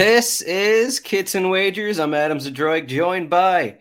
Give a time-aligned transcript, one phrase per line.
[0.00, 1.98] This is Kits and Wagers.
[1.98, 3.80] I'm Adam Zdroik, joined by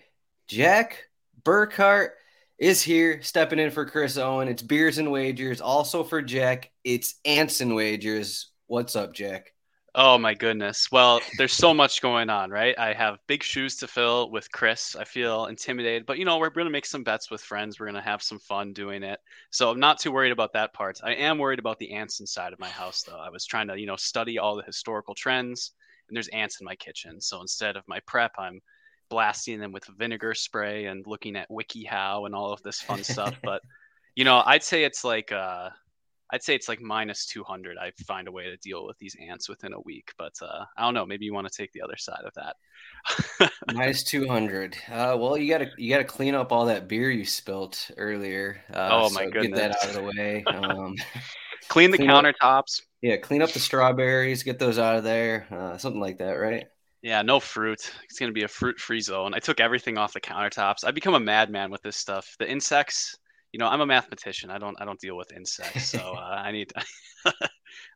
[0.50, 1.06] Jack
[1.44, 2.10] Burkart
[2.58, 4.50] is here, stepping in for Chris Owen.
[4.50, 5.62] It's Beers and Wagers.
[5.62, 8.52] Also for Jack, it's Anson Wagers.
[8.68, 9.54] What's up, Jack?
[9.96, 10.92] Oh my goodness.
[10.92, 12.78] Well, there's so much going on, right?
[12.78, 14.98] I have big shoes to fill with Chris.
[14.98, 17.80] I feel intimidated, but you know, we're going to make some bets with friends.
[17.80, 19.22] We're going to have some fun doing it.
[19.52, 21.00] So I'm not too worried about that part.
[21.02, 23.20] I am worried about the ants inside of my house, though.
[23.20, 25.72] I was trying to, you know, study all the historical trends,
[26.10, 27.22] and there's ants in my kitchen.
[27.22, 28.60] So instead of my prep, I'm
[29.10, 33.36] blasting them with vinegar spray and looking at WikiHow and all of this fun stuff.
[33.44, 33.62] But
[34.16, 35.70] you know, I'd say it's like uh,
[36.32, 37.78] I'd say it's like minus 200.
[37.78, 40.84] I find a way to deal with these ants within a week, but uh, I
[40.84, 41.06] don't know.
[41.06, 43.50] Maybe you want to take the other side of that.
[43.74, 44.78] minus 200.
[44.92, 48.62] Uh, well, you gotta you gotta clean up all that beer you spilt earlier.
[48.72, 49.50] Uh, oh my so goodness!
[49.50, 50.44] Get that out of the way.
[50.60, 50.96] Um,
[51.68, 52.82] clean the clean countertops.
[52.82, 54.44] Up, yeah, clean up the strawberries.
[54.44, 55.48] Get those out of there.
[55.52, 56.66] Uh, something like that, right?
[57.02, 57.92] Yeah, no fruit.
[58.04, 59.34] It's gonna be a fruit-free zone.
[59.34, 60.84] I took everything off the countertops.
[60.84, 62.36] I become a madman with this stuff.
[62.40, 63.16] The insects,
[63.54, 64.50] you know, I'm a mathematician.
[64.50, 66.72] I don't I don't deal with insects, so uh, I need.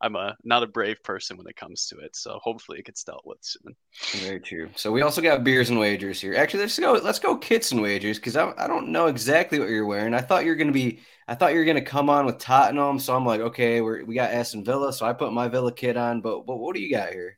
[0.04, 2.16] I'm a not a brave person when it comes to it.
[2.16, 3.76] So hopefully it gets dealt with soon.
[4.22, 4.70] Very true.
[4.76, 6.36] So we also got beers and wagers here.
[6.36, 6.94] Actually, let's go.
[6.94, 10.14] Let's go kits and wagers because I, I don't know exactly what you're wearing.
[10.14, 11.00] I thought you were gonna be.
[11.28, 13.00] I thought you were gonna come on with Tottenham.
[13.00, 14.92] So I'm like, okay, we we got Aston Villa.
[14.92, 16.22] So I put my Villa kit on.
[16.22, 17.38] But but what do you got here?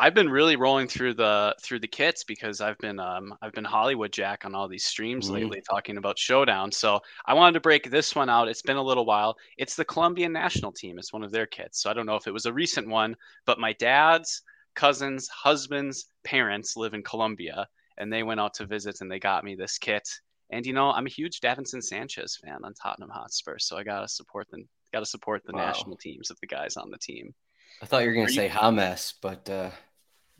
[0.00, 3.64] I've been really rolling through the through the kits because I've been um, I've been
[3.64, 5.34] Hollywood Jack on all these streams mm-hmm.
[5.34, 6.70] lately talking about Showdown.
[6.70, 8.48] So I wanted to break this one out.
[8.48, 9.36] It's been a little while.
[9.56, 10.98] It's the Colombian national team.
[10.98, 11.82] It's one of their kits.
[11.82, 14.42] So I don't know if it was a recent one, but my dad's
[14.76, 17.66] cousins, husband's parents live in Colombia,
[17.96, 20.08] and they went out to visit and they got me this kit.
[20.50, 24.06] And you know, I'm a huge Davinson Sanchez fan on Tottenham Hotspur, so I gotta
[24.06, 25.66] support the gotta support the wow.
[25.66, 27.34] national teams of the guys on the team.
[27.82, 28.58] I thought you were gonna Are say you...
[28.58, 29.70] James, but uh...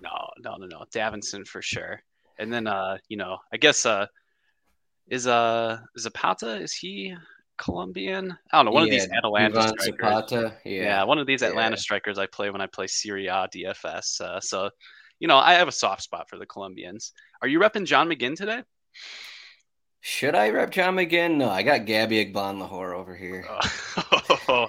[0.01, 0.85] No, no, no, no.
[0.95, 2.01] Davinson for sure.
[2.39, 4.07] And then uh, you know, I guess uh
[5.09, 7.15] is uh Zapata, is he
[7.59, 8.37] Colombian?
[8.53, 8.73] I don't know.
[8.73, 9.85] One yeah, of these Atalanta Ivan strikers.
[9.85, 10.83] Zapata, yeah.
[10.83, 11.05] yeah.
[11.05, 11.81] one of these Atalanta yeah.
[11.81, 14.21] strikers I play when I play Serie A DFS.
[14.21, 14.71] Uh, so,
[15.19, 17.13] you know, I have a soft spot for the Colombians.
[17.43, 18.63] Are you repping John McGinn today?
[20.01, 21.37] Should I rep John McGinn?
[21.37, 23.47] No, I got Gabby Agbonlahor over here.
[24.51, 24.69] Oh.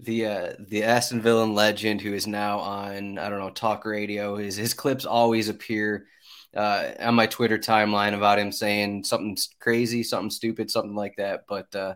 [0.00, 4.36] The uh, the Aston Villa legend who is now on I don't know talk radio.
[4.36, 6.06] His his clips always appear
[6.54, 11.44] uh, on my Twitter timeline about him saying something crazy, something stupid, something like that.
[11.48, 11.94] But uh,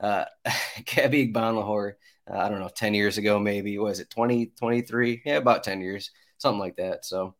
[0.00, 0.24] uh,
[0.84, 1.94] Gabby Agbonlahor,
[2.30, 5.22] uh, I don't know, ten years ago maybe was it 20, 23?
[5.24, 7.04] Yeah, about ten years, something like that.
[7.04, 7.34] So,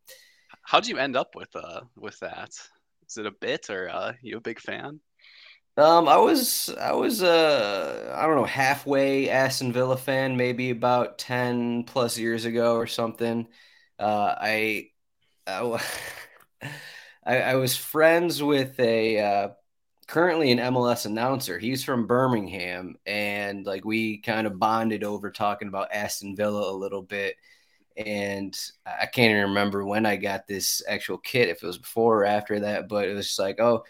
[0.62, 2.50] how'd you end up with uh with that?
[3.08, 4.98] Is it a bit or uh, you a big fan?
[5.76, 11.18] Um, I was I was uh I don't know halfway Aston Villa fan, maybe about
[11.18, 13.48] ten plus years ago or something.
[13.98, 14.90] Uh, I,
[15.46, 15.82] I
[17.26, 19.48] I, I was friends with a uh,
[20.08, 21.58] currently an MLS announcer.
[21.58, 26.76] He's from Birmingham, and like we kind of bonded over talking about Aston Villa a
[26.76, 27.36] little bit.
[27.96, 32.22] And I can't even remember when I got this actual kit, if it was before
[32.22, 33.84] or after that, but it was just like, oh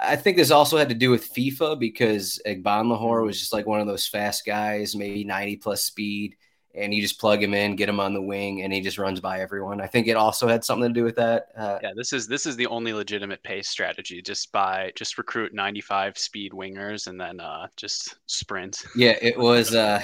[0.00, 3.80] I think this also had to do with FIFA because Agbonlahor was just like one
[3.80, 6.36] of those fast guys, maybe 90 plus speed.
[6.74, 9.20] and you just plug him in, get him on the wing, and he just runs
[9.20, 9.80] by everyone.
[9.80, 11.46] I think it also had something to do with that.
[11.56, 14.22] Uh, yeah, this is this is the only legitimate pace strategy.
[14.22, 18.84] Just by just recruit 95 speed wingers and then uh, just sprint.
[18.94, 20.02] Yeah, it was uh,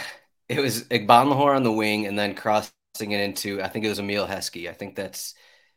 [0.49, 3.99] it was Lahore on the wing and then crossing it into I think it was
[4.01, 4.69] Emile Heskey.
[4.69, 5.35] I think that's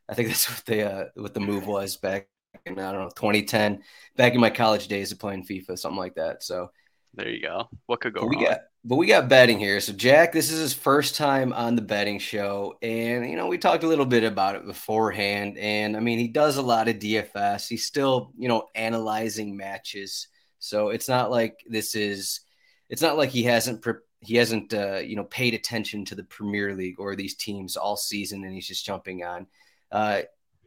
[0.09, 2.27] I think that's what the uh, what the move was back
[2.65, 3.83] in I don't know 2010,
[4.15, 6.43] back in my college days of playing FIFA, something like that.
[6.43, 6.71] So
[7.13, 7.67] there you go.
[7.87, 8.39] What could go but wrong?
[8.39, 9.79] We got, but we got betting here.
[9.79, 13.57] So Jack, this is his first time on the betting show, and you know we
[13.57, 15.57] talked a little bit about it beforehand.
[15.57, 17.67] And I mean, he does a lot of DFS.
[17.67, 20.27] He's still you know analyzing matches,
[20.59, 22.41] so it's not like this is.
[22.89, 26.23] It's not like he hasn't pre- he hasn't uh, you know paid attention to the
[26.23, 29.47] Premier League or these teams all season, and he's just jumping on.
[29.91, 30.21] Uh,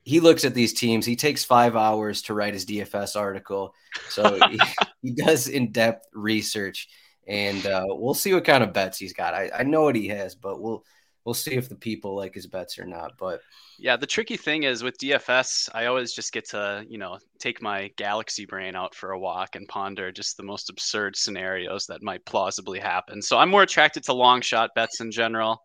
[0.04, 1.04] he looks at these teams.
[1.04, 3.74] He takes five hours to write his DFS article,
[4.08, 4.60] so he,
[5.02, 6.88] he, does in depth research,
[7.26, 9.34] and uh, we'll see what kind of bets he's got.
[9.34, 10.84] I, I know what he has, but we'll
[11.24, 13.12] we'll see if the people like his bets or not.
[13.18, 13.40] But
[13.78, 17.60] yeah, the tricky thing is with DFS, I always just get to you know take
[17.60, 22.02] my galaxy brain out for a walk and ponder just the most absurd scenarios that
[22.02, 23.20] might plausibly happen.
[23.20, 25.62] So I'm more attracted to long shot bets in general.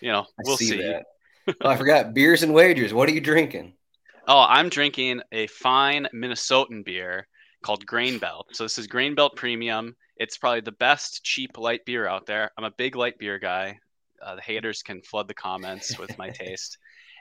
[0.00, 0.68] You know, we'll see.
[0.68, 1.00] see.
[1.62, 2.92] oh, I forgot beers and wagers.
[2.92, 3.74] What are you drinking?
[4.26, 7.26] Oh, I'm drinking a fine Minnesotan beer
[7.62, 8.48] called Grain Belt.
[8.52, 9.96] So this is Grain Belt Premium.
[10.18, 12.50] It's probably the best cheap light beer out there.
[12.58, 13.78] I'm a big light beer guy.
[14.22, 16.76] Uh, the haters can flood the comments with my taste.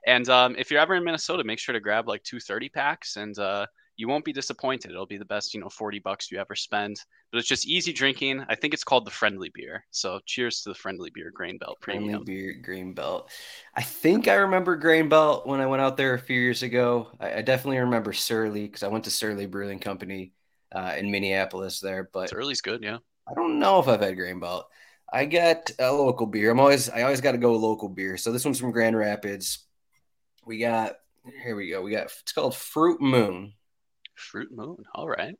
[0.05, 3.15] And um, if you're ever in Minnesota, make sure to grab like two 30 packs
[3.15, 3.65] and uh,
[3.97, 4.91] you won't be disappointed.
[4.91, 7.01] It'll be the best, you know, 40 bucks you ever spend.
[7.31, 8.45] But it's just easy drinking.
[8.47, 9.83] I think it's called the Friendly Beer.
[9.89, 12.23] So cheers to the Friendly Beer Grain Belt Premium.
[12.23, 13.29] Friendly Beer Grain Belt.
[13.75, 17.07] I think I remember Grain Belt when I went out there a few years ago.
[17.19, 20.31] I, I definitely remember Surly because I went to Surly Brewing Company
[20.71, 22.07] uh, in Minneapolis there.
[22.13, 22.99] But Surly's good, yeah.
[23.27, 24.67] I don't know if I've had Grain Belt.
[25.11, 26.51] I get a local beer.
[26.51, 28.17] I'm always I always got to go local beer.
[28.17, 29.65] So this one's from Grand Rapids.
[30.45, 30.97] We got
[31.43, 31.81] here we go.
[31.81, 33.53] We got it's called Fruit Moon.
[34.17, 34.83] Fruit Moon.
[34.93, 35.35] All right.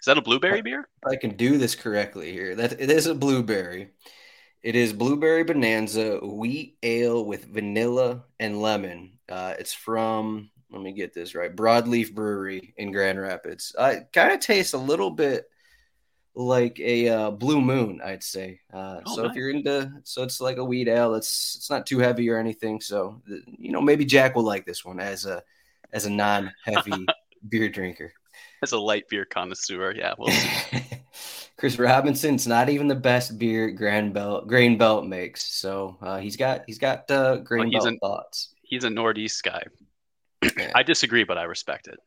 [0.00, 0.88] Is that a blueberry beer?
[1.08, 2.54] I can do this correctly here.
[2.54, 3.90] That it is a blueberry.
[4.62, 9.18] It is blueberry bonanza wheat ale with vanilla and lemon.
[9.28, 11.54] Uh, it's from let me get this right.
[11.54, 13.74] Broadleaf Brewery in Grand Rapids.
[13.78, 15.48] Uh, it kind of tastes a little bit
[16.34, 18.60] like a uh, blue moon, I'd say.
[18.72, 19.30] Uh, oh, so nice.
[19.30, 21.14] if you're into, so it's like a wheat ale.
[21.14, 22.80] It's it's not too heavy or anything.
[22.80, 25.42] So you know maybe Jack will like this one as a
[25.92, 27.06] as a non heavy
[27.48, 28.12] beer drinker.
[28.62, 30.82] As a light beer connoisseur, yeah, we'll see.
[31.58, 35.44] Chris Robinson's not even the best beer Grand Belt Grain Belt makes.
[35.54, 38.54] So uh, he's got he's got uh, Grain well, Belt a, thoughts.
[38.62, 39.62] He's a Northeast guy.
[40.42, 40.72] Yeah.
[40.74, 41.98] I disagree, but I respect it.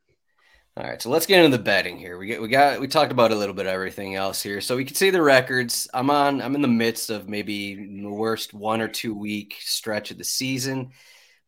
[0.77, 2.17] All right, so let's get into the betting here.
[2.17, 4.61] We get we got we talked about a little bit of everything else here.
[4.61, 5.89] So we can see the records.
[5.93, 10.11] I'm on I'm in the midst of maybe the worst one or two week stretch
[10.11, 10.91] of the season.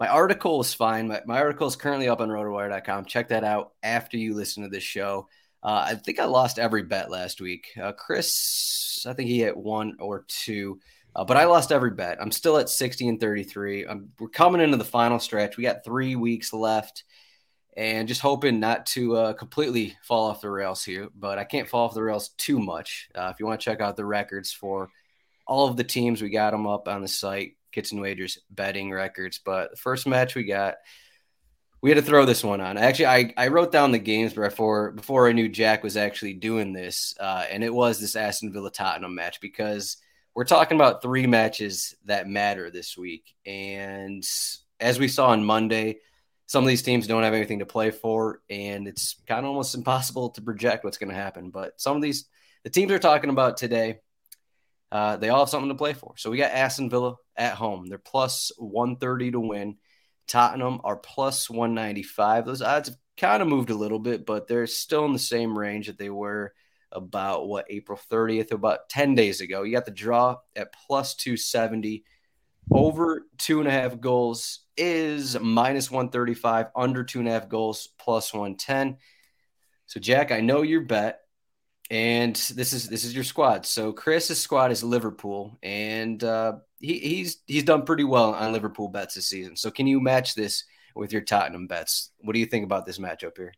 [0.02, 1.10] My article is fine.
[1.10, 3.06] My, my article is currently up on rotowire.com.
[3.06, 5.28] Check that out after you listen to this show.
[5.62, 7.68] Uh, I think I lost every bet last week.
[7.80, 10.80] Uh, Chris, I think he hit one or two,
[11.16, 12.20] uh, but I lost every bet.
[12.20, 13.86] I'm still at 60 and 33.
[13.86, 15.56] I'm, we're coming into the final stretch.
[15.56, 17.04] We got three weeks left
[17.78, 21.70] and just hoping not to uh, completely fall off the rails here, but I can't
[21.70, 23.08] fall off the rails too much.
[23.14, 24.90] Uh, if you want to check out the records for
[25.46, 27.52] all of the teams, we got them up on the site.
[27.72, 29.40] Kits and Wagers betting records.
[29.44, 30.76] But the first match we got,
[31.82, 32.78] we had to throw this one on.
[32.78, 36.74] Actually, I, I wrote down the games before before I knew Jack was actually doing
[36.74, 39.98] this, uh, and it was this Aston Villa Tottenham match because
[40.36, 43.34] we're talking about three matches that matter this week.
[43.46, 44.24] And
[44.80, 46.00] as we saw on Monday,
[46.48, 49.76] some of these teams don't have anything to play for, and it's kind of almost
[49.76, 51.50] impossible to project what's going to happen.
[51.50, 52.26] But some of these,
[52.64, 54.00] the teams we're talking about today,
[54.92, 56.14] uh, they all have something to play for.
[56.18, 57.88] So we got Aston Villa at home.
[57.88, 59.78] They're plus 130 to win.
[60.28, 62.46] Tottenham are plus 195.
[62.46, 65.58] Those odds have kind of moved a little bit, but they're still in the same
[65.58, 66.54] range that they were
[66.92, 69.64] about what April 30th, about 10 days ago.
[69.64, 72.04] You got the draw at plus 270.
[72.74, 76.68] Over two and a half goals is minus 135.
[76.76, 78.98] Under two and a half goals, plus 110.
[79.86, 81.22] So, Jack, I know your bet
[81.92, 83.66] and this is this is your squad.
[83.66, 88.88] So Chris's squad is Liverpool, and uh, he, he's he's done pretty well on Liverpool
[88.88, 89.58] bets this season.
[89.58, 90.64] So can you match this
[90.96, 92.12] with your Tottenham bets?
[92.20, 93.54] What do you think about this matchup here?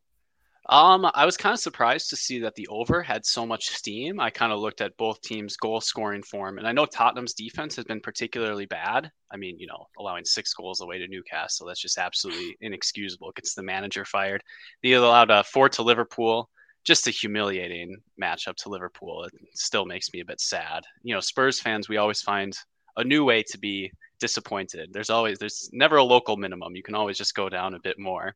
[0.67, 4.19] Um, I was kind of surprised to see that the over had so much steam.
[4.19, 7.75] I kind of looked at both teams' goal scoring form, and I know Tottenham's defense
[7.75, 9.11] has been particularly bad.
[9.31, 13.29] I mean, you know, allowing six goals away to Newcastle, that's just absolutely inexcusable.
[13.29, 14.41] It gets the manager fired.
[14.81, 16.49] They allowed uh, four to Liverpool
[16.83, 19.23] just a humiliating matchup to Liverpool.
[19.23, 20.83] It still makes me a bit sad.
[21.03, 22.57] You know, Spurs fans, we always find
[22.97, 24.89] a new way to be disappointed.
[24.93, 26.75] There's always there's never a local minimum.
[26.75, 28.35] You can always just go down a bit more.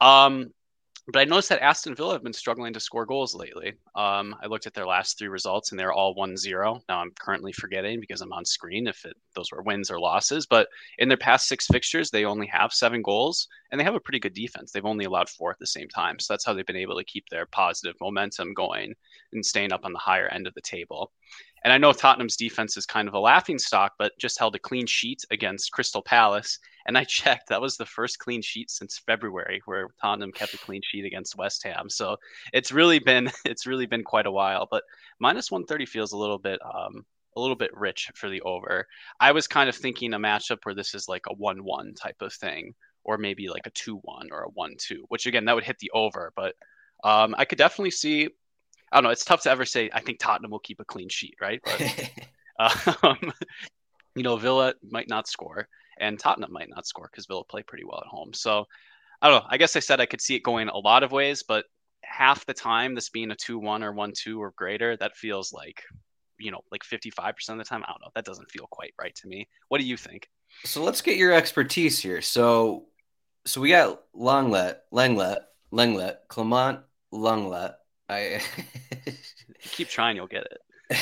[0.00, 0.52] Um,
[1.12, 3.74] but I noticed that Aston Villa have been struggling to score goals lately.
[3.94, 6.80] Um, I looked at their last three results and they're all 1 0.
[6.88, 10.46] Now I'm currently forgetting because I'm on screen if it, those were wins or losses.
[10.46, 14.00] But in their past six fixtures, they only have seven goals and they have a
[14.00, 14.72] pretty good defense.
[14.72, 16.18] They've only allowed four at the same time.
[16.18, 18.94] So that's how they've been able to keep their positive momentum going
[19.32, 21.12] and staying up on the higher end of the table.
[21.62, 24.58] And I know Tottenham's defense is kind of a laughing stock, but just held a
[24.60, 26.58] clean sheet against Crystal Palace.
[26.86, 30.58] And I checked, that was the first clean sheet since February where Tottenham kept a
[30.58, 31.90] clean sheet against West Ham.
[31.90, 32.16] So
[32.52, 34.66] it's really been it's really been quite a while.
[34.70, 34.84] But
[35.18, 37.04] minus 130 feels a little bit um,
[37.36, 38.86] a little bit rich for the over.
[39.20, 42.22] I was kind of thinking a matchup where this is like a 1 1 type
[42.22, 42.74] of thing,
[43.04, 45.78] or maybe like a 2 1 or a 1 2, which again, that would hit
[45.78, 46.32] the over.
[46.34, 46.54] But
[47.04, 48.30] um, I could definitely see
[48.92, 49.10] I don't know.
[49.10, 49.90] It's tough to ever say.
[49.92, 51.60] I think Tottenham will keep a clean sheet, right?
[51.64, 52.10] But,
[53.02, 53.32] um,
[54.14, 57.84] you know, Villa might not score, and Tottenham might not score because Villa play pretty
[57.84, 58.32] well at home.
[58.32, 58.66] So
[59.22, 59.48] I don't know.
[59.50, 61.64] I guess I said I could see it going a lot of ways, but
[62.02, 65.82] half the time, this being a two-one or one-two or greater, that feels like
[66.38, 67.82] you know, like 55% of the time.
[67.84, 68.10] I don't know.
[68.14, 69.48] That doesn't feel quite right to me.
[69.68, 70.28] What do you think?
[70.64, 72.20] So let's get your expertise here.
[72.20, 72.88] So,
[73.46, 75.38] so we got Longlet, Langlet,
[75.72, 76.80] Langlet, Clement,
[77.12, 77.74] Longlet,
[78.08, 78.40] I
[79.60, 80.98] keep trying, you'll get it.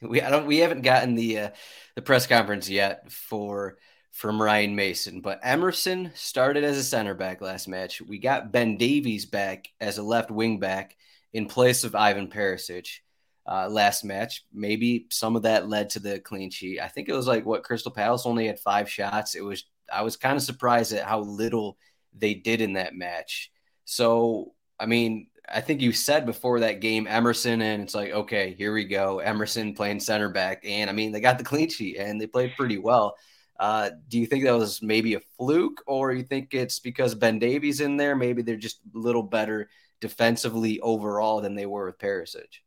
[0.02, 1.50] we I don't we haven't gotten the uh,
[1.94, 3.78] the press conference yet for
[4.12, 8.00] from Ryan Mason, but Emerson started as a center back last match.
[8.00, 10.96] We got Ben Davies back as a left wing back
[11.32, 12.88] in place of Ivan Perisic
[13.50, 14.44] uh, last match.
[14.52, 16.78] Maybe some of that led to the clean sheet.
[16.78, 19.34] I think it was like what Crystal Palace only had five shots.
[19.34, 21.78] It was I was kind of surprised at how little
[22.16, 23.50] they did in that match.
[23.86, 28.54] So I mean, I think you said before that game Emerson, and it's like, okay,
[28.56, 29.20] here we go.
[29.20, 30.64] Emerson playing center back.
[30.64, 33.16] And I mean, they got the clean sheet and they played pretty well.
[33.58, 37.38] Uh, do you think that was maybe a fluke, or you think it's because Ben
[37.38, 38.16] Davies in there?
[38.16, 39.68] Maybe they're just a little better
[40.00, 42.60] defensively overall than they were with Perisic.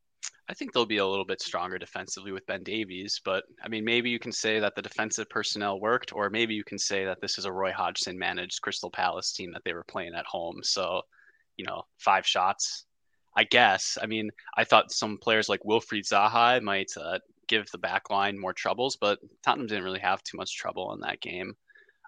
[0.47, 3.83] I think they'll be a little bit stronger defensively with Ben Davies, but I mean,
[3.83, 7.19] maybe you can say that the defensive personnel worked, or maybe you can say that
[7.19, 10.59] this is a Roy Hodgson managed Crystal Palace team that they were playing at home.
[10.61, 11.01] So
[11.57, 12.85] you know, five shots.
[13.37, 13.97] I guess.
[14.01, 18.39] I mean, I thought some players like Wilfried Zaha might uh, give the back line
[18.39, 21.55] more troubles, but Tottenham didn't really have too much trouble in that game.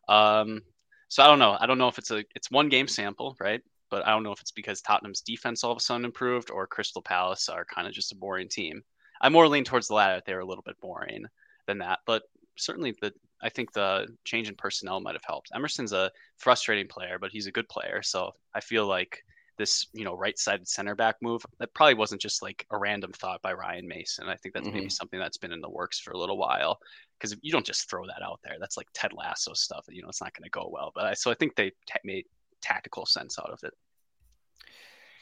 [0.09, 0.61] Um,
[1.09, 1.57] so I don't know.
[1.59, 3.61] I don't know if it's a it's one game sample, right?
[3.89, 6.67] But I don't know if it's because Tottenham's defense all of a sudden improved or
[6.67, 8.83] Crystal Palace are kind of just a boring team.
[9.21, 10.21] I more lean towards the latter.
[10.25, 11.25] They were a little bit boring
[11.65, 12.23] than that, but
[12.57, 15.51] certainly the I think the change in personnel might have helped.
[15.53, 18.01] Emerson's a frustrating player, but he's a good player.
[18.01, 19.23] So I feel like
[19.57, 23.11] this you know right sided center back move that probably wasn't just like a random
[23.13, 24.27] thought by Ryan Mason.
[24.27, 24.77] I think that's mm-hmm.
[24.77, 26.79] maybe something that's been in the works for a little while
[27.19, 28.57] because you don't just throw that out there.
[28.59, 29.85] That's like Ted Lasso stuff.
[29.89, 30.91] You know, it's not going to go well.
[30.93, 32.25] But I, so I think they t- made
[32.61, 33.73] tactical sense out of it.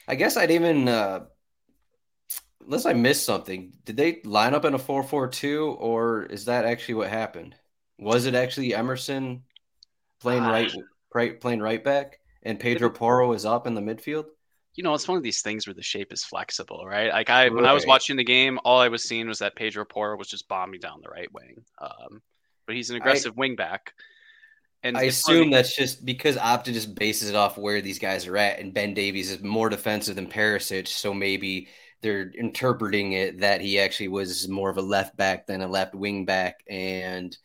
[0.08, 1.24] I guess I'd even uh,
[2.64, 3.72] unless I missed something.
[3.84, 7.54] Did they line up in a four four two, or is that actually what happened?
[7.98, 9.42] Was it actually Emerson
[10.20, 10.72] playing uh, right,
[11.14, 12.20] right playing right back?
[12.46, 14.26] And Pedro Porro is up in the midfield?
[14.74, 17.10] You know, it's one of these things where the shape is flexible, right?
[17.10, 17.54] Like I, right.
[17.54, 20.28] when I was watching the game, all I was seeing was that Pedro Porro was
[20.28, 21.64] just bombing down the right wing.
[21.80, 22.22] Um,
[22.66, 23.78] but he's an aggressive I, wingback.
[24.82, 25.50] And I assume funny.
[25.50, 28.94] that's just because Opta just bases it off where these guys are at, and Ben
[28.94, 31.68] Davies is more defensive than Perisic, so maybe
[32.02, 35.94] they're interpreting it that he actually was more of a left back than a left
[35.94, 37.36] wing back, and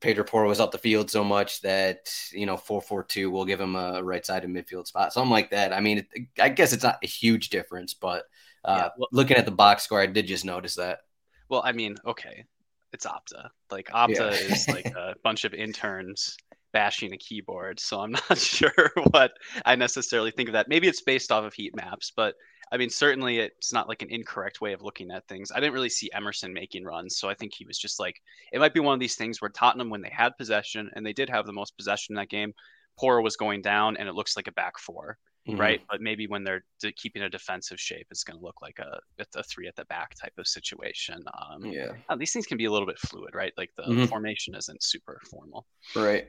[0.00, 3.44] Pedro Porro was up the field so much that you know four four two will
[3.44, 5.72] give him a right side of midfield spot, something like that.
[5.72, 8.24] I mean, it, I guess it's not a huge difference, but
[8.64, 11.00] uh, yeah, well, looking at the box score, I did just notice that.
[11.48, 12.44] Well, I mean, okay,
[12.92, 13.48] it's Opta.
[13.70, 14.30] Like Opta yeah.
[14.30, 16.36] is like a bunch of interns
[16.72, 19.32] bashing a keyboard, so I'm not sure what
[19.64, 20.68] I necessarily think of that.
[20.68, 22.34] Maybe it's based off of heat maps, but
[22.70, 25.50] I mean, certainly it's not like an incorrect way of looking at things.
[25.50, 28.20] I didn't really see Emerson making runs, so I think he was just like
[28.52, 31.12] it might be one of these things where Tottenham, when they had possession and they
[31.12, 32.52] did have the most possession in that game,
[32.98, 35.60] Porro was going down and it looks like a back 4 mm-hmm.
[35.60, 35.80] right?
[35.90, 36.64] But maybe when they're
[36.96, 38.98] keeping a defensive shape, it's going to look like a,
[39.36, 41.22] a three at the back type of situation.
[41.40, 43.52] Um, yeah, these things can be a little bit fluid, right?
[43.56, 44.04] Like the mm-hmm.
[44.06, 46.28] formation isn't super formal, right?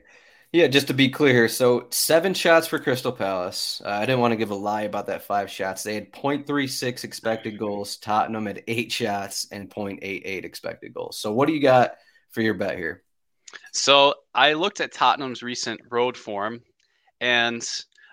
[0.52, 1.48] Yeah, just to be clear here.
[1.48, 3.80] So seven shots for Crystal Palace.
[3.84, 5.84] Uh, I didn't want to give a lie about that five shots.
[5.84, 7.98] They had 0.36 expected goals.
[7.98, 11.20] Tottenham had eight shots and 0.88 expected goals.
[11.20, 11.92] So what do you got
[12.30, 13.04] for your bet here?
[13.72, 16.62] So I looked at Tottenham's recent road form,
[17.20, 17.66] and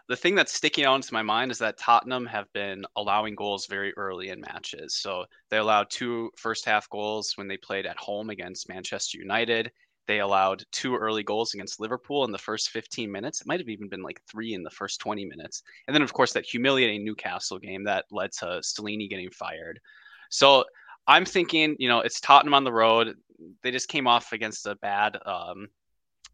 [0.07, 3.65] the thing that's sticking out into my mind is that Tottenham have been allowing goals
[3.65, 4.95] very early in matches.
[4.95, 9.71] So they allowed two first half goals when they played at home against Manchester United.
[10.07, 13.41] They allowed two early goals against Liverpool in the first 15 minutes.
[13.41, 15.63] It might have even been like three in the first 20 minutes.
[15.87, 19.79] And then, of course, that humiliating Newcastle game that led to Stellini getting fired.
[20.29, 20.63] So
[21.07, 23.15] I'm thinking, you know, it's Tottenham on the road.
[23.63, 25.67] They just came off against a bad, um,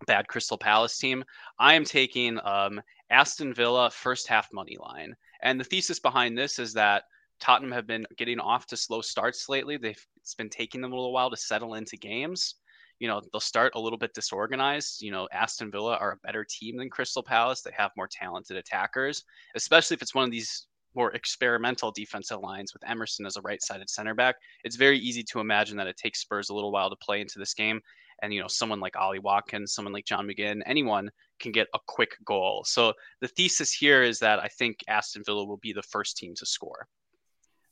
[0.06, 1.24] bad Crystal Palace team.
[1.58, 5.16] I am taking um, Aston Villa first half money line.
[5.42, 7.04] And the thesis behind this is that
[7.40, 9.78] Tottenham have been getting off to slow starts lately.
[9.78, 12.56] They've it's been taking them a little while to settle into games.
[13.04, 15.02] You know, they'll start a little bit disorganized.
[15.02, 17.62] You know, Aston Villa are a better team than Crystal Palace.
[17.62, 22.72] They have more talented attackers, especially if it's one of these more experimental defensive lines
[22.72, 24.36] with Emerson as a right-sided center back.
[24.64, 27.40] It's very easy to imagine that it takes Spurs a little while to play into
[27.40, 27.82] this game
[28.22, 31.80] and you know someone like Ollie Watkins, someone like John McGinn, anyone can get a
[31.88, 32.64] quick goal.
[32.66, 36.34] So the thesis here is that I think Aston Villa will be the first team
[36.36, 36.88] to score,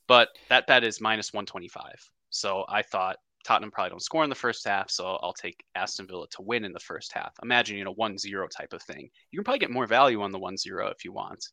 [0.06, 2.10] but that bet is minus 125.
[2.30, 6.06] So I thought Tottenham probably don't score in the first half, so I'll take Aston
[6.06, 7.32] Villa to win in the first half.
[7.42, 9.10] Imagine you know 1-0 type of thing.
[9.30, 11.44] You can probably get more value on the 1-0 if you want.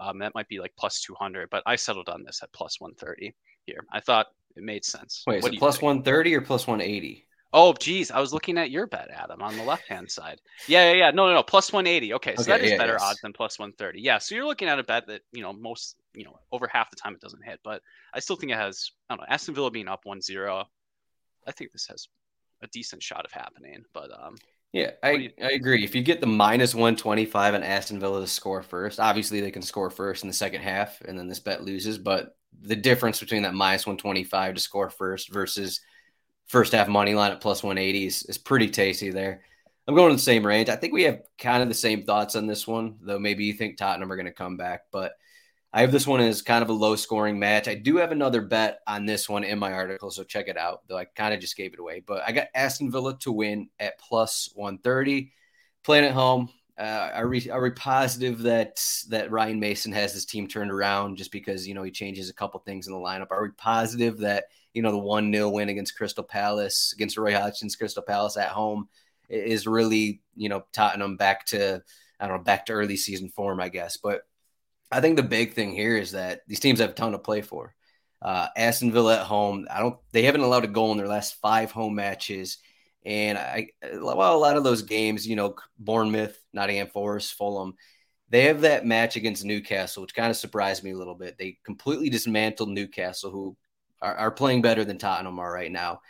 [0.00, 3.34] Um, that might be like plus 200, but I settled on this at plus 130
[3.66, 3.84] here.
[3.92, 4.26] I thought
[4.56, 5.24] it made sense.
[5.26, 7.24] Wait, what is it plus 130 or plus 180?
[7.52, 10.38] Oh, geez, I was looking at your bet, Adam, on the left hand side.
[10.66, 11.10] Yeah, yeah, yeah.
[11.10, 11.42] No, no, no.
[11.42, 12.12] Plus 180.
[12.14, 13.02] Okay, so okay, that is yeah, better yes.
[13.02, 14.02] odds than plus 130.
[14.02, 16.90] Yeah, so you're looking at a bet that you know most, you know, over half
[16.90, 17.80] the time it doesn't hit, but
[18.12, 18.90] I still think it has.
[19.08, 19.32] I don't know.
[19.32, 20.64] Aston Villa being up 1-0.
[21.48, 22.08] I think this has
[22.62, 24.36] a decent shot of happening, but um.
[24.72, 25.82] Yeah, I, you, I agree.
[25.82, 29.62] If you get the minus 125 and Aston Villa to score first, obviously they can
[29.62, 31.96] score first in the second half and then this bet loses.
[31.96, 35.80] But the difference between that minus 125 to score first versus
[36.48, 39.42] first half money line at plus 180 is, is pretty tasty there.
[39.86, 40.68] I'm going in the same range.
[40.68, 43.54] I think we have kind of the same thoughts on this one, though maybe you
[43.54, 44.82] think Tottenham are going to come back.
[44.92, 45.12] But
[45.72, 47.68] I have this one as kind of a low scoring match.
[47.68, 50.82] I do have another bet on this one in my article, so check it out,
[50.88, 52.02] though I kind of just gave it away.
[52.04, 55.32] But I got Aston Villa to win at plus 130.
[55.84, 56.48] Playing at home,
[56.78, 61.16] uh, are, we, are we positive that that Ryan Mason has his team turned around
[61.16, 63.30] just because you know he changes a couple things in the lineup?
[63.30, 67.34] Are we positive that you know the one 0 win against Crystal Palace against Roy
[67.34, 68.88] Hodgson's Crystal Palace at home
[69.28, 71.82] is really you know Tottenham back to
[72.20, 73.96] I don't know back to early season form, I guess.
[73.96, 74.22] But
[74.90, 77.42] I think the big thing here is that these teams have a ton to play
[77.42, 77.74] for.
[78.20, 81.34] Uh, Aston Villa at home, I don't they haven't allowed a goal in their last
[81.40, 82.58] five home matches.
[83.04, 87.74] And I, well, a lot of those games, you know, Bournemouth, Nottingham Forest, Fulham,
[88.30, 91.38] they have that match against Newcastle, which kind of surprised me a little bit.
[91.38, 93.56] They completely dismantled Newcastle, who
[94.02, 96.00] are, are playing better than Tottenham are right now.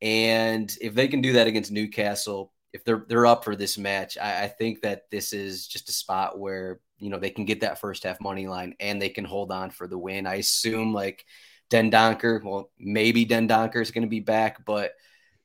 [0.00, 4.18] And if they can do that against Newcastle, if they're they're up for this match,
[4.18, 7.60] I, I, think that this is just a spot where you know they can get
[7.60, 10.26] that first half money line and they can hold on for the win.
[10.26, 11.24] I assume like
[11.70, 14.92] Dendoncker, well, maybe Dendoncker is going to be back, but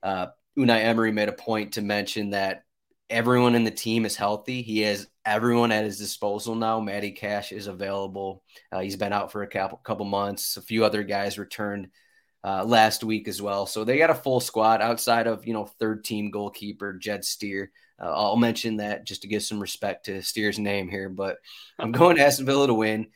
[0.04, 2.64] uh, Unai Emery made a point to mention that
[3.10, 4.62] everyone in the team is healthy.
[4.62, 6.80] He has everyone at his disposal now.
[6.80, 8.44] Matty Cash is available.
[8.72, 10.58] Uh, he's been out for a couple, couple months.
[10.58, 11.90] A few other guys returned
[12.44, 13.66] uh, last week as well.
[13.66, 17.72] So they got a full squad outside of, you know, third team goalkeeper Jed Steer.
[18.02, 21.38] Uh, I'll mention that just to give some respect to Steer's name here, but
[21.78, 23.08] I'm going to Aston Villa to win.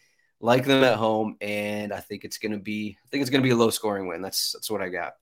[0.42, 2.98] Like them at home, and I think it's going to be.
[3.04, 4.22] I think it's going to be a low scoring win.
[4.22, 5.14] That's that's what I got.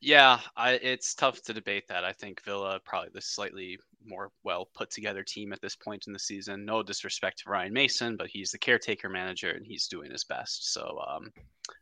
[0.00, 2.04] Yeah, I, it's tough to debate that.
[2.04, 6.12] I think Villa probably the slightly more well put together team at this point in
[6.12, 6.66] the season.
[6.66, 10.74] No disrespect to Ryan Mason, but he's the caretaker manager and he's doing his best.
[10.74, 11.32] So um,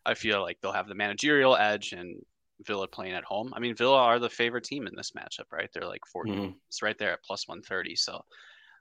[0.06, 2.22] I feel like they'll have the managerial edge and
[2.66, 3.52] Villa playing at home.
[3.54, 5.68] I mean, Villa are the favorite team in this matchup, right?
[5.72, 6.30] They're like 40.
[6.30, 6.50] Mm-hmm.
[6.68, 7.96] It's right there at plus 130.
[7.96, 8.22] So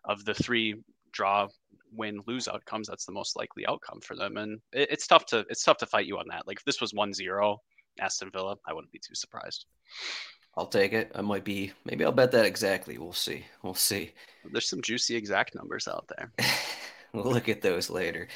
[0.05, 0.75] of the three
[1.11, 1.47] draw,
[1.93, 4.37] win, lose outcomes, that's the most likely outcome for them.
[4.37, 6.47] And it, it's tough to it's tough to fight you on that.
[6.47, 7.57] Like if this was 1-0
[7.99, 9.65] Aston Villa, I wouldn't be too surprised.
[10.57, 11.11] I'll take it.
[11.15, 11.71] I might be.
[11.85, 12.97] Maybe I'll bet that exactly.
[12.97, 13.45] We'll see.
[13.63, 14.11] We'll see.
[14.51, 16.31] There's some juicy exact numbers out there.
[17.13, 18.27] we'll look at those later.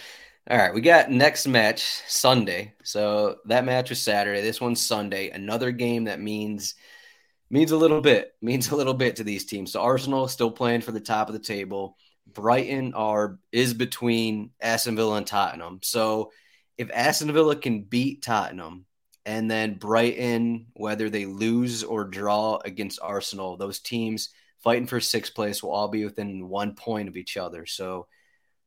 [0.47, 2.73] All right, we got next match Sunday.
[2.83, 4.41] So that match was Saturday.
[4.41, 5.31] This one's Sunday.
[5.31, 6.75] Another game that means
[7.49, 8.33] means a little bit.
[8.43, 9.71] Means a little bit to these teams.
[9.71, 11.97] So Arsenal still playing for the top of the table.
[12.27, 15.79] Brighton are is between Aston Villa and Tottenham.
[15.81, 16.31] So
[16.77, 18.85] if Aston Villa can beat Tottenham,
[19.25, 24.29] and then Brighton, whether they lose or draw against Arsenal, those teams
[24.59, 27.65] fighting for sixth place will all be within one point of each other.
[27.65, 28.05] So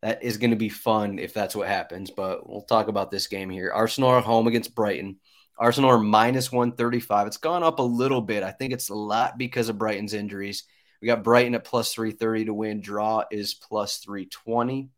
[0.02, 2.10] that is going to be fun if that's what happens.
[2.10, 3.70] But we'll talk about this game here.
[3.72, 5.18] Arsenal are home against Brighton.
[5.58, 7.26] Arsenal are minus 135.
[7.26, 8.42] It's gone up a little bit.
[8.42, 10.64] I think it's a lot because of Brighton's injuries.
[11.02, 12.80] We got Brighton at plus 330 to win.
[12.80, 14.88] Draw is plus 320.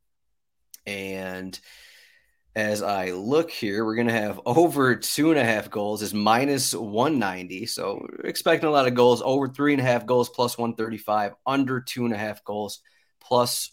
[0.87, 1.59] And
[2.55, 6.13] as I look here, we're going to have over two and a half goals is
[6.13, 7.67] minus 190.
[7.67, 11.81] So expecting a lot of goals, over three and a half goals plus 135, under
[11.81, 12.81] two and a half goals
[13.21, 13.71] plus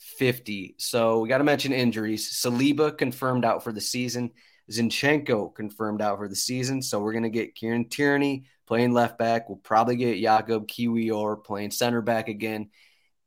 [0.00, 0.76] 150.
[0.78, 2.32] So we got to mention injuries.
[2.32, 4.30] Saliba confirmed out for the season.
[4.70, 6.80] Zinchenko confirmed out for the season.
[6.80, 9.48] So we're going to get Kieran Tierney playing left back.
[9.48, 12.70] We'll probably get Jakob Kiwior playing center back again.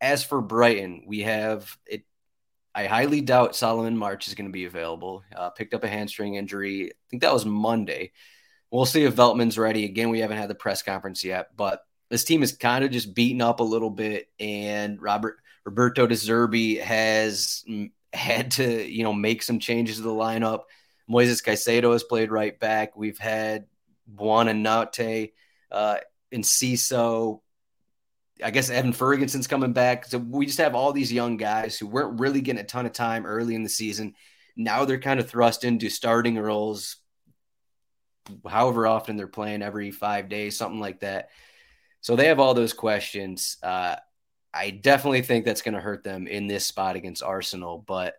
[0.02, 2.04] As for Brighton, we have it
[2.76, 5.24] I highly doubt Solomon March is going to be available.
[5.36, 6.90] Uh, picked up a hamstring injury.
[6.90, 8.14] I think that was Monday.
[8.72, 9.86] We'll see if Veltman's ready.
[9.86, 13.14] Again, we haven't had the press conference yet, but this team is kind of just
[13.14, 17.64] beaten up a little bit, and Robert Roberto De Zerbi has
[18.12, 20.64] had to, you know, make some changes to the lineup.
[21.10, 22.96] Moises Caicedo has played right back.
[22.96, 23.66] We've had
[24.14, 25.32] Buonanotte,
[25.72, 25.98] uh,
[26.34, 27.42] Ciso.
[28.44, 30.06] I guess Evan Ferguson's coming back.
[30.06, 32.94] So we just have all these young guys who weren't really getting a ton of
[32.94, 34.16] time early in the season.
[34.56, 36.98] Now they're kind of thrust into starting roles,
[38.48, 41.30] however often they're playing every five days, something like that.
[42.02, 43.58] So they have all those questions.
[43.64, 43.96] Uh,
[44.54, 47.84] I definitely think that's going to hurt them in this spot against Arsenal.
[47.86, 48.16] But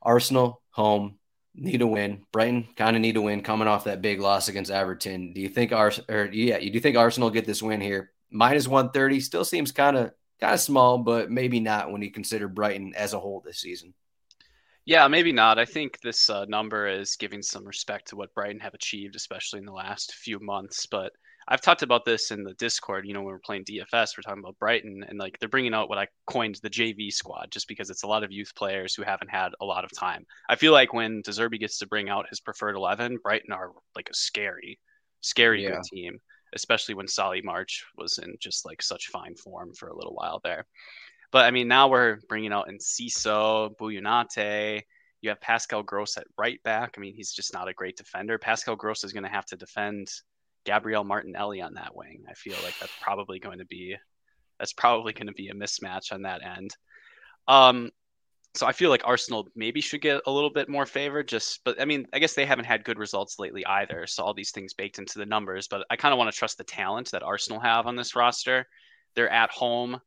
[0.00, 1.18] Arsenal home
[1.54, 2.22] need to win.
[2.32, 5.32] Brighton kind of need to win coming off that big loss against Everton.
[5.32, 8.12] Do you think Ars or yeah, you do think Arsenal get this win here?
[8.30, 12.48] minus 130 still seems kind of kind of small, but maybe not when you consider
[12.48, 13.94] Brighton as a whole this season.
[14.84, 15.58] Yeah, maybe not.
[15.58, 19.58] I think this uh, number is giving some respect to what Brighton have achieved, especially
[19.58, 20.86] in the last few months.
[20.86, 21.12] But
[21.48, 23.06] I've talked about this in the Discord.
[23.06, 25.88] You know, when we're playing DFS, we're talking about Brighton, and like they're bringing out
[25.88, 29.02] what I coined the JV squad, just because it's a lot of youth players who
[29.02, 30.26] haven't had a lot of time.
[30.48, 33.72] I feel like when De Zerbi gets to bring out his preferred eleven, Brighton are
[33.96, 34.78] like a scary,
[35.22, 35.70] scary yeah.
[35.70, 36.18] good team
[36.54, 40.40] especially when Solly March was in just like such fine form for a little while
[40.42, 40.66] there.
[41.30, 44.82] But I mean, now we're bringing out Enciso, Buonanotte.
[45.20, 46.94] You have Pascal Gross at right back.
[46.96, 48.38] I mean, he's just not a great defender.
[48.38, 50.08] Pascal Gross is going to have to defend
[50.68, 52.24] Gabriel Martinelli on that wing.
[52.28, 53.96] I feel like that's probably going to be
[54.58, 56.76] that's probably going to be a mismatch on that end.
[57.46, 57.90] Um,
[58.54, 61.22] so I feel like Arsenal maybe should get a little bit more favor.
[61.22, 64.06] Just, but I mean, I guess they haven't had good results lately either.
[64.06, 65.68] So all these things baked into the numbers.
[65.68, 68.66] But I kind of want to trust the talent that Arsenal have on this roster.
[69.14, 69.98] They're at home,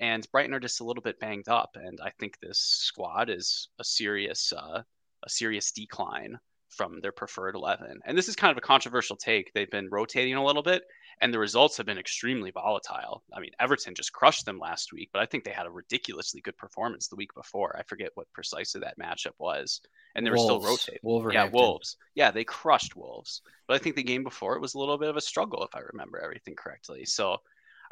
[0.00, 1.76] and Brighton are just a little bit banged up.
[1.76, 4.82] And I think this squad is a serious, uh,
[5.24, 8.00] a serious decline from their preferred 11.
[8.04, 9.52] And this is kind of a controversial take.
[9.52, 10.82] They've been rotating a little bit,
[11.20, 13.22] and the results have been extremely volatile.
[13.32, 16.40] I mean, Everton just crushed them last week, but I think they had a ridiculously
[16.40, 17.76] good performance the week before.
[17.76, 19.80] I forget what precisely that matchup was,
[20.14, 21.00] and they were still rotating.
[21.34, 21.96] Yeah, Wolves.
[22.14, 25.10] Yeah, they crushed Wolves, but I think the game before it was a little bit
[25.10, 27.04] of a struggle, if I remember everything correctly.
[27.04, 27.38] So,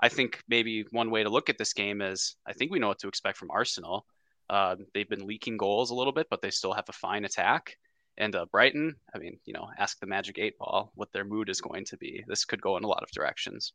[0.00, 2.88] I think maybe one way to look at this game is I think we know
[2.88, 4.06] what to expect from Arsenal.
[4.48, 7.76] Uh, they've been leaking goals a little bit, but they still have a fine attack.
[8.18, 11.48] And uh, Brighton, I mean, you know, ask the Magic Eight Ball what their mood
[11.48, 12.24] is going to be.
[12.26, 13.72] This could go in a lot of directions.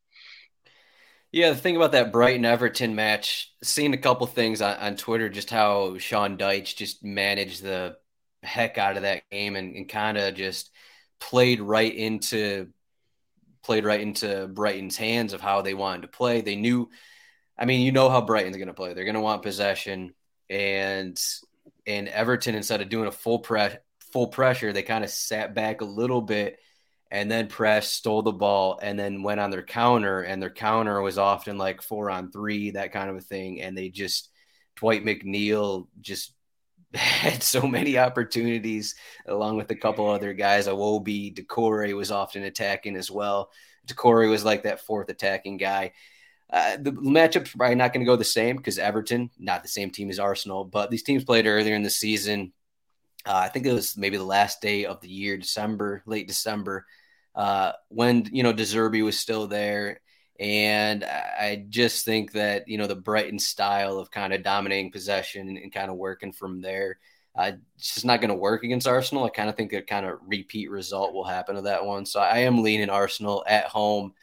[1.32, 5.30] Yeah, the thing about that Brighton Everton match, seeing a couple things on, on Twitter,
[5.30, 7.96] just how Sean Dyche just managed the
[8.44, 10.72] heck out of that game and, and kind of just
[11.20, 12.68] played right into
[13.64, 16.42] played right into Brighton's hands of how they wanted to play.
[16.42, 16.90] They knew,
[17.58, 18.94] I mean, you know how Brighton's going to play.
[18.94, 20.14] They're going to want possession,
[20.50, 21.22] and
[21.86, 23.78] and Everton instead of doing a full press
[24.12, 26.60] full pressure, they kind of sat back a little bit
[27.12, 30.22] and then pressed, stole the ball, and then went on their counter.
[30.22, 33.62] And their counter was often like four on three, that kind of a thing.
[33.62, 34.30] And they just,
[34.78, 36.34] Dwight McNeil just
[36.94, 38.96] had so many opportunities
[39.26, 40.68] along with a couple other guys.
[40.68, 43.52] Iwobi, Doucouré was often attacking as well.
[43.88, 45.92] Doucouré was like that fourth attacking guy.
[46.52, 49.90] Uh, the matchup's probably not going to go the same because Everton, not the same
[49.90, 52.52] team as Arsenal, but these teams played earlier in the season.
[53.26, 56.86] Uh, I think it was maybe the last day of the year, December, late December,
[57.36, 60.02] uh, when you know De Zerbi was still there,
[60.40, 65.58] and I just think that you know the Brighton style of kind of dominating possession
[65.58, 66.98] and, kind of working from there,
[67.36, 69.24] uh, it's just not going to work against Arsenal.
[69.24, 72.06] I kind of think a kind of repeat result will happen to that one.
[72.06, 74.14] So I am leaning Arsenal at home.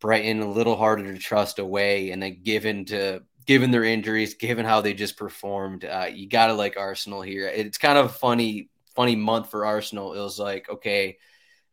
[0.00, 4.64] Brighton a little harder to trust away, and then given to given their injuries, given
[4.64, 7.48] how they just performed, uh, you got to like Arsenal here.
[7.48, 10.14] It's kind of a funny, funny month for Arsenal.
[10.14, 11.18] It was like, okay,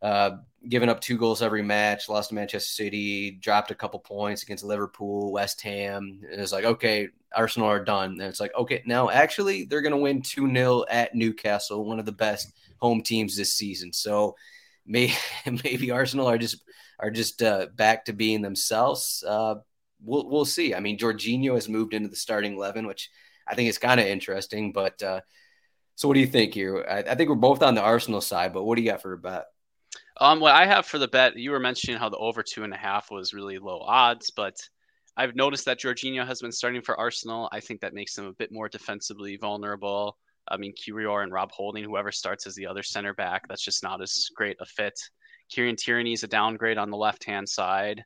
[0.02, 0.38] uh,
[0.68, 4.64] giving up two goals every match, lost to Manchester City, dropped a couple points against
[4.64, 6.20] Liverpool, West Ham.
[6.28, 8.10] And it's like, okay, Arsenal are done.
[8.10, 12.06] And it's like, okay, now actually they're to win 2 0 at Newcastle, one of
[12.06, 13.92] the best home teams this season.
[13.92, 14.34] So
[14.84, 15.14] maybe,
[15.62, 16.60] maybe Arsenal are just
[16.98, 19.22] are just uh, back to being themselves.
[19.24, 19.60] Uh,
[20.02, 20.74] we'll we'll see.
[20.74, 23.10] I mean, Jorginho has moved into the starting eleven, which
[23.46, 24.72] I think is kind of interesting.
[24.72, 25.20] But uh,
[25.94, 26.86] so, what do you think here?
[26.88, 29.12] I, I, think we're both on the Arsenal side, but what do you got for
[29.12, 29.46] a bet?
[30.20, 32.72] Um, what I have for the bet, you were mentioning how the over two and
[32.72, 34.56] a half was really low odds, but
[35.16, 37.48] I've noticed that Jorginho has been starting for Arsenal.
[37.50, 40.16] I think that makes them a bit more defensively vulnerable.
[40.48, 43.82] I mean, Kiwior and Rob Holding, whoever starts as the other center back, that's just
[43.82, 44.94] not as great a fit.
[45.50, 48.04] Kieran Tierney is a downgrade on the left hand side.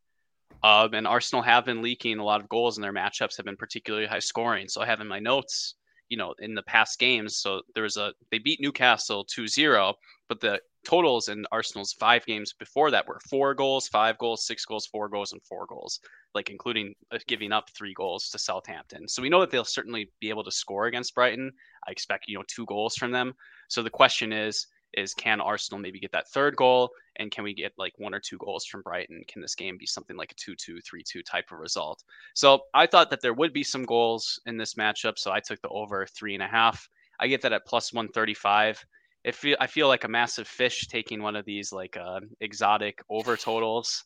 [0.65, 3.57] Um, and Arsenal have been leaking a lot of goals, and their matchups have been
[3.57, 4.69] particularly high scoring.
[4.69, 5.75] So I have in my notes,
[6.09, 7.39] you know, in the past games.
[7.39, 9.95] So there was a they beat Newcastle 2-0,
[10.29, 14.65] but the totals in Arsenal's five games before that were four goals, five goals, six
[14.65, 16.01] goals, four goals, and four goals,
[16.35, 19.09] like including uh, giving up three goals to Southampton.
[19.09, 21.51] So we know that they'll certainly be able to score against Brighton.
[21.87, 23.35] I expect you know two goals from them.
[23.69, 26.91] So the question is, is can Arsenal maybe get that third goal?
[27.17, 29.23] And can we get like one or two goals from Brighton?
[29.29, 32.03] Can this game be something like a 2 2, 3 2 type of result?
[32.35, 35.19] So I thought that there would be some goals in this matchup.
[35.19, 36.89] So I took the over three and a half.
[37.21, 38.85] I get that at plus 135.
[39.25, 43.03] It feel, I feel like a massive fish taking one of these like uh, exotic
[43.09, 44.05] over totals.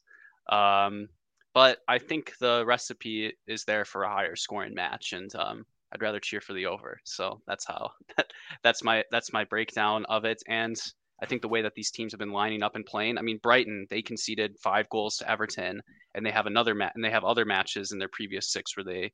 [0.51, 1.09] Um,
[1.55, 5.15] but I think the recipe is there for a higher scoring match.
[5.15, 6.99] And um, I'd rather cheer for the over.
[7.05, 7.91] So that's how
[8.63, 10.43] that's my that's my breakdown of it.
[10.49, 10.77] And
[11.23, 13.19] I think the way that these teams have been lining up and playing.
[13.19, 15.81] I mean, Brighton they conceded five goals to Everton,
[16.15, 18.85] and they have another match, and they have other matches in their previous six where
[18.85, 19.13] they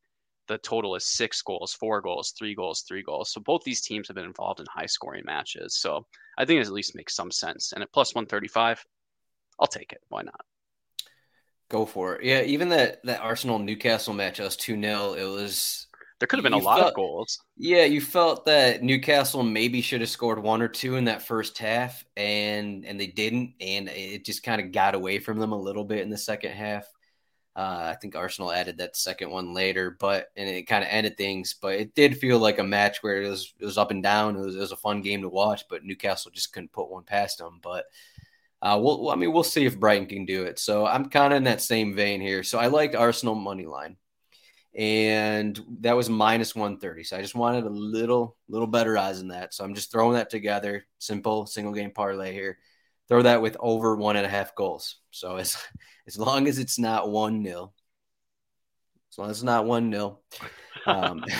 [0.48, 3.32] the total is six goals, four goals, three goals, three goals.
[3.32, 5.78] So both these teams have been involved in high scoring matches.
[5.78, 6.06] So
[6.36, 7.72] I think it at least makes some sense.
[7.72, 8.84] And at plus one thirty five,
[9.60, 10.00] I'll take it.
[10.08, 10.40] Why not?
[11.68, 12.24] Go for it.
[12.24, 15.86] Yeah, even that that Arsenal Newcastle match, us two 0 It was
[16.22, 17.40] there could have been you a lot felt, of goals.
[17.56, 21.58] Yeah, you felt that Newcastle maybe should have scored one or two in that first
[21.58, 25.60] half, and and they didn't, and it just kind of got away from them a
[25.60, 26.84] little bit in the second half.
[27.56, 31.16] Uh, I think Arsenal added that second one later, but and it kind of ended
[31.16, 31.56] things.
[31.60, 34.36] But it did feel like a match where it was it was up and down.
[34.36, 37.02] It was, it was a fun game to watch, but Newcastle just couldn't put one
[37.02, 37.58] past them.
[37.60, 37.86] But
[38.62, 40.60] uh, we'll, I mean, we'll see if Brighton can do it.
[40.60, 42.44] So I'm kind of in that same vein here.
[42.44, 43.96] So I liked Arsenal money line
[44.74, 47.04] and that was minus 130.
[47.04, 49.52] So I just wanted a little, little better odds than that.
[49.52, 50.84] So I'm just throwing that together.
[50.98, 52.58] Simple single game parlay here.
[53.08, 54.96] Throw that with over one and a half goals.
[55.10, 55.56] So as
[56.06, 57.74] as long as it's not one nil,
[59.12, 60.22] as long as it's not one nil,
[60.86, 61.24] um,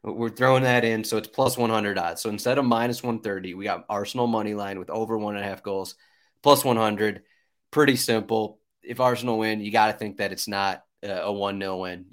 [0.02, 1.04] we're throwing that in.
[1.04, 2.22] So it's plus 100 odds.
[2.22, 5.48] So instead of minus 130, we got Arsenal money line with over one and a
[5.48, 5.94] half goals,
[6.42, 7.22] plus 100.
[7.70, 8.60] Pretty simple.
[8.82, 12.06] If Arsenal win, you got to think that it's not a one nil win.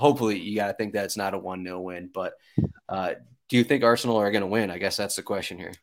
[0.00, 2.08] Hopefully, you got to think that it's not a one 0 win.
[2.12, 2.32] But
[2.88, 3.12] uh,
[3.50, 4.70] do you think Arsenal are going to win?
[4.70, 5.74] I guess that's the question here.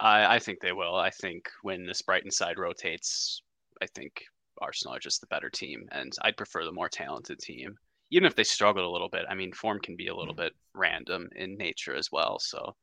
[0.00, 0.96] I, I think they will.
[0.96, 3.40] I think when this Brighton side rotates,
[3.80, 4.24] I think
[4.60, 7.76] Arsenal are just the better team, and I'd prefer the more talented team.
[8.10, 10.54] Even if they struggled a little bit, I mean, form can be a little bit
[10.74, 12.40] random in nature as well.
[12.40, 12.74] So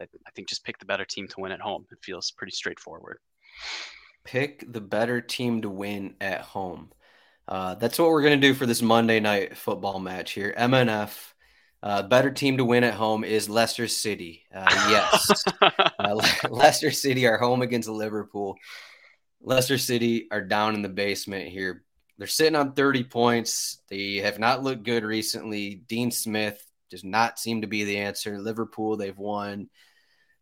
[0.00, 1.84] I, I think just pick the better team to win at home.
[1.92, 3.18] It feels pretty straightforward.
[4.24, 6.92] Pick the better team to win at home.
[7.46, 10.54] Uh, that's what we're going to do for this Monday night football match here.
[10.56, 11.32] MNF,
[11.82, 14.44] uh, better team to win at home is Leicester City.
[14.54, 15.44] Uh, yes.
[15.96, 18.56] Uh, Leicester City are home against Liverpool.
[19.40, 21.82] Leicester City are down in the basement here.
[22.18, 23.80] They're sitting on 30 points.
[23.88, 25.76] They have not looked good recently.
[25.86, 28.38] Dean Smith does not seem to be the answer.
[28.38, 29.70] Liverpool, they've won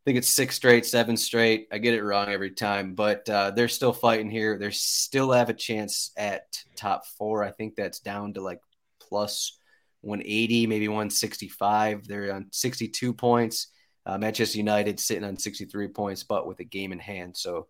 [0.05, 1.69] think it's six straight, seven straight.
[1.71, 4.59] I get it wrong every time, but uh, they're still fighting here.
[4.59, 7.45] They still have a chance at top four.
[7.45, 8.61] I think that's down to like
[9.01, 9.59] plus
[10.01, 12.09] 180, maybe 165.
[12.09, 13.69] They're on 62 points.
[14.05, 17.37] Uh, Manchester United sitting on 63 points, but with a game in hand.
[17.37, 17.69] So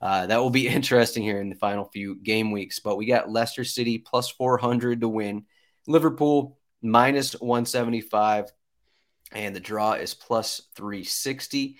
[0.00, 2.78] uh, that will be interesting here in the final few game weeks.
[2.78, 5.44] But we got Leicester City plus 400 to win,
[5.86, 8.50] Liverpool minus 175
[9.34, 11.76] and the draw is plus 360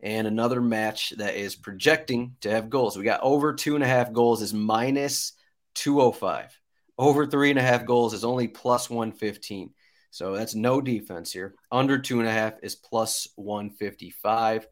[0.00, 2.96] and another match that is projecting to have goals.
[2.96, 5.32] We got over two and a half goals is minus
[5.74, 6.58] 205
[6.98, 9.70] over three and a half goals is only plus 115
[10.10, 11.54] so that's no defense here.
[11.70, 14.66] Under two and a half is plus 155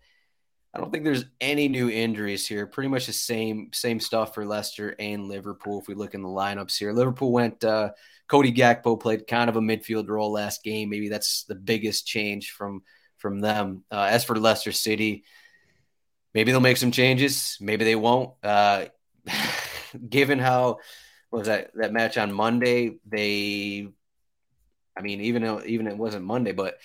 [0.76, 2.66] I don't think there's any new injuries here.
[2.66, 5.80] Pretty much the same same stuff for Leicester and Liverpool.
[5.80, 7.92] If we look in the lineups here, Liverpool went uh,
[8.28, 10.90] Cody Gakpo played kind of a midfield role last game.
[10.90, 12.82] Maybe that's the biggest change from
[13.16, 13.84] from them.
[13.90, 15.24] Uh, as for Leicester City,
[16.34, 17.56] maybe they'll make some changes.
[17.58, 18.34] Maybe they won't.
[18.42, 18.86] Uh,
[20.10, 20.80] given how
[21.30, 23.88] was that that match on Monday, they,
[24.94, 26.76] I mean, even though even it wasn't Monday, but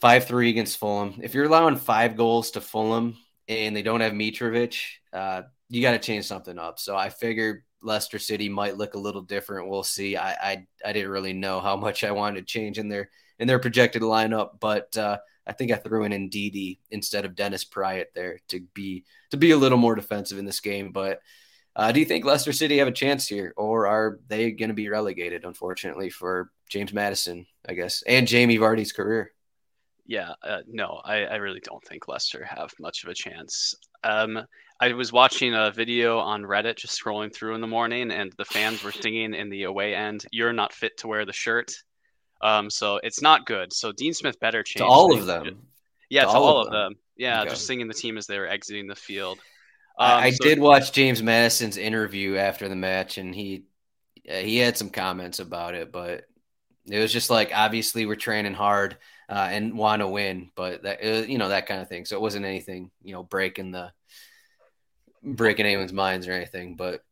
[0.00, 1.20] five three against Fulham.
[1.22, 3.16] If you're allowing five goals to Fulham
[3.48, 4.80] and they don't have Mitrovic,
[5.12, 6.78] uh, you got to change something up.
[6.78, 9.68] So I figured Leicester City might look a little different.
[9.68, 10.16] We'll see.
[10.16, 13.46] I I, I didn't really know how much I wanted to change in their in
[13.48, 18.06] their projected lineup, but uh, I think I threw in Ndidi instead of Dennis Praet
[18.14, 20.92] there to be to be a little more defensive in this game.
[20.92, 21.20] But
[21.74, 24.74] uh, do you think Leicester City have a chance here, or are they going to
[24.74, 25.44] be relegated?
[25.44, 29.32] Unfortunately for James Maddison, I guess, and Jamie Vardy's career.
[30.10, 33.76] Yeah, uh, no, I, I really don't think Leicester have much of a chance.
[34.02, 34.44] Um,
[34.80, 38.44] I was watching a video on Reddit, just scrolling through in the morning, and the
[38.44, 41.72] fans were singing in the away end, "You're not fit to wear the shirt."
[42.42, 43.72] Um, so it's not good.
[43.72, 44.80] So Dean Smith better change.
[44.80, 45.68] To all of them.
[46.08, 46.74] Yeah, to, to all, all, of them.
[46.74, 46.94] them.
[47.16, 47.50] Yeah, okay.
[47.50, 49.38] just singing the team as they were exiting the field.
[49.96, 53.62] Um, I, so- did watch James Maddison's interview after the match, and he
[54.24, 56.24] he had some comments about it, but
[56.90, 58.96] it was just like obviously we're training hard
[59.30, 62.04] uh, and want to win, but that uh, you know that kind of thing.
[62.04, 63.92] So it wasn't anything you know breaking the
[65.22, 67.02] breaking anyone's minds or anything, but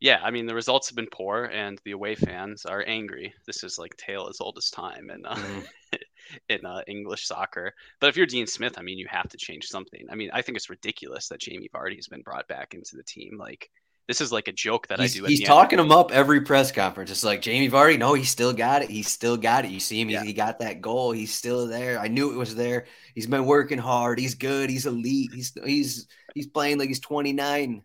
[0.00, 3.32] yeah, I mean the results have been poor, and the away fans are angry.
[3.46, 5.66] This is like tale as old as time, and uh, mm.
[6.50, 7.72] in uh, English soccer.
[8.00, 10.04] But if you're Dean Smith, I mean, you have to change something.
[10.10, 13.04] I mean, I think it's ridiculous that Jamie Vardy has been brought back into the
[13.04, 13.38] team.
[13.38, 13.70] Like,
[14.06, 15.24] this is like a joke that he's, I do.
[15.26, 17.10] He's talking him up every press conference.
[17.10, 17.98] It's like Jamie Vardy.
[17.98, 18.90] No, he still got it.
[18.90, 19.70] He still got it.
[19.70, 20.10] You see him.
[20.10, 20.20] Yeah.
[20.20, 21.12] He, he got that goal.
[21.12, 21.98] He's still there.
[21.98, 22.84] I knew it was there.
[23.14, 24.18] He's been working hard.
[24.18, 24.68] He's good.
[24.68, 25.30] He's elite.
[25.32, 27.82] He's he's he's playing like he's 29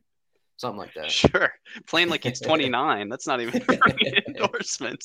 [0.59, 1.09] something like that.
[1.09, 1.51] Sure,
[1.87, 3.09] playing like he's 29.
[3.09, 3.79] That's not even an
[4.27, 5.03] endorsement.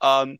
[0.00, 0.38] Um,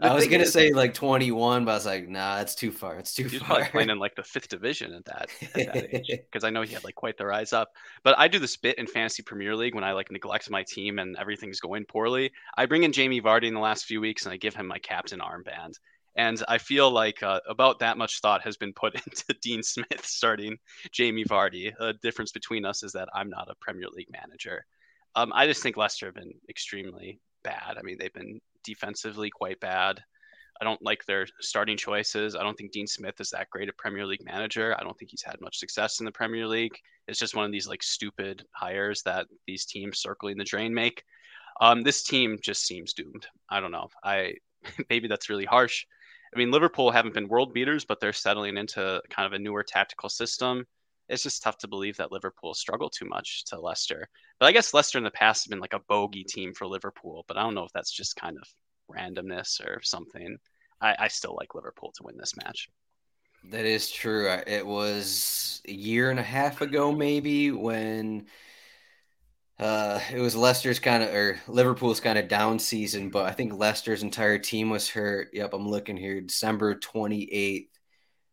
[0.00, 2.98] I was gonna is, say like 21, but I was like, nah, it's too far.
[2.98, 3.64] It's too he's far.
[3.66, 6.74] playing in like the fifth division at that, at that age, because I know he
[6.74, 7.70] had like quite the rise up.
[8.04, 10.98] But I do this bit in fantasy Premier League when I like neglect my team
[10.98, 12.30] and everything's going poorly.
[12.56, 14.78] I bring in Jamie Vardy in the last few weeks and I give him my
[14.78, 15.74] captain armband.
[16.14, 20.04] And I feel like uh, about that much thought has been put into Dean Smith
[20.04, 20.58] starting
[20.92, 21.72] Jamie Vardy.
[21.78, 24.64] The difference between us is that I'm not a Premier League manager.
[25.14, 27.76] Um, I just think Leicester have been extremely bad.
[27.78, 30.02] I mean, they've been defensively quite bad.
[30.60, 32.34] I don't like their starting choices.
[32.34, 34.74] I don't think Dean Smith is that great a Premier League manager.
[34.78, 36.76] I don't think he's had much success in the Premier League.
[37.08, 41.04] It's just one of these like stupid hires that these teams circling the drain make.
[41.60, 43.26] Um, this team just seems doomed.
[43.50, 43.88] I don't know.
[44.02, 44.34] I
[44.90, 45.86] maybe that's really harsh.
[46.34, 49.62] I mean, Liverpool haven't been world beaters, but they're settling into kind of a newer
[49.62, 50.66] tactical system.
[51.08, 54.08] It's just tough to believe that Liverpool struggled too much to Leicester.
[54.40, 57.24] But I guess Leicester in the past has been like a bogey team for Liverpool,
[57.28, 58.48] but I don't know if that's just kind of
[58.94, 60.36] randomness or something.
[60.80, 62.68] I, I still like Liverpool to win this match.
[63.50, 64.28] That is true.
[64.46, 68.26] It was a year and a half ago, maybe, when
[69.58, 73.54] uh, it was Leicester's kind of or Liverpool's kind of down season, but I think
[73.54, 75.30] Leicester's entire team was hurt.
[75.32, 76.20] Yep, I'm looking here.
[76.20, 77.68] December 28th.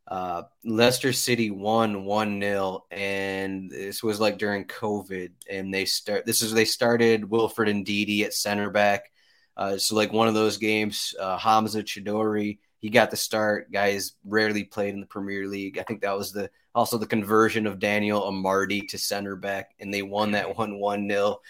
[0.07, 5.31] Uh, Leicester City won 1 0, and this was like during COVID.
[5.49, 9.11] And they start this is they started Wilfred Ndidi at center back.
[9.55, 13.71] Uh, so like one of those games, uh, Hamza Choudhury, he got the start.
[13.71, 15.77] Guys rarely played in the Premier League.
[15.77, 19.93] I think that was the also the conversion of Daniel Amartey to center back, and
[19.93, 21.41] they won that one one nil.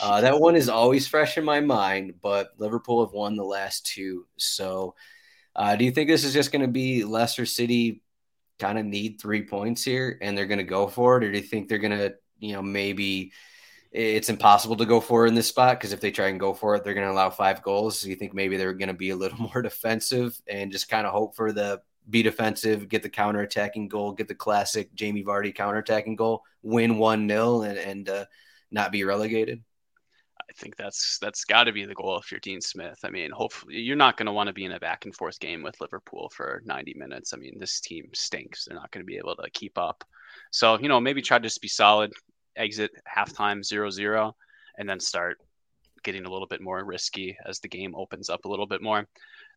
[0.00, 3.86] Uh, that one is always fresh in my mind, but Liverpool have won the last
[3.86, 4.26] two.
[4.36, 4.94] So,
[5.56, 8.02] uh, do you think this is just going to be Leicester City
[8.58, 11.38] kind of need three points here and they're going to go for it, or do
[11.38, 13.32] you think they're going to, you know, maybe
[13.90, 16.74] it's impossible to go for in this spot because if they try and go for
[16.74, 18.00] it, they're going to allow five goals.
[18.00, 21.06] So you think maybe they're going to be a little more defensive and just kind
[21.06, 25.24] of hope for the be defensive, get the counter attacking goal, get the classic Jamie
[25.24, 28.24] Vardy counter attacking goal, win one 0 and, and uh,
[28.70, 29.62] not be relegated.
[30.58, 32.98] I think that's that's got to be the goal if you're Dean Smith.
[33.04, 35.38] I mean, hopefully you're not going to want to be in a back and forth
[35.38, 37.32] game with Liverpool for 90 minutes.
[37.32, 38.64] I mean, this team stinks.
[38.64, 40.04] They're not going to be able to keep up.
[40.50, 42.12] So you know, maybe try to just be solid,
[42.56, 44.32] exit halftime 0-0,
[44.78, 45.38] and then start
[46.02, 49.06] getting a little bit more risky as the game opens up a little bit more.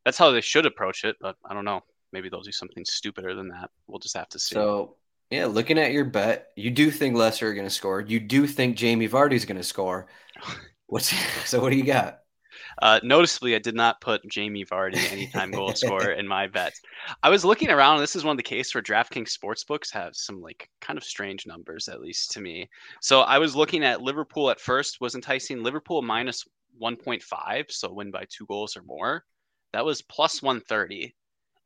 [0.05, 3.35] That's how they should approach it, but I don't know maybe they'll do something stupider
[3.35, 3.69] than that.
[3.87, 4.55] We'll just have to see.
[4.55, 4.95] So,
[5.29, 8.01] yeah, looking at your bet, you do think Leicester are going to score.
[8.01, 10.07] You do think Jamie Vardy's going to score.
[10.91, 11.15] What's
[11.49, 11.61] so?
[11.61, 12.19] What do you got?
[12.81, 16.73] Uh, noticeably, I did not put Jamie Vardy anytime goal scorer in my bet.
[17.23, 18.01] I was looking around.
[18.01, 21.47] this is one of the cases where DraftKings sportsbooks have some like kind of strange
[21.47, 22.69] numbers, at least to me.
[22.99, 25.63] So I was looking at Liverpool at first was enticing.
[25.63, 26.43] Liverpool minus
[26.81, 29.23] 1.5, so win by two goals or more.
[29.71, 31.15] That was plus 130.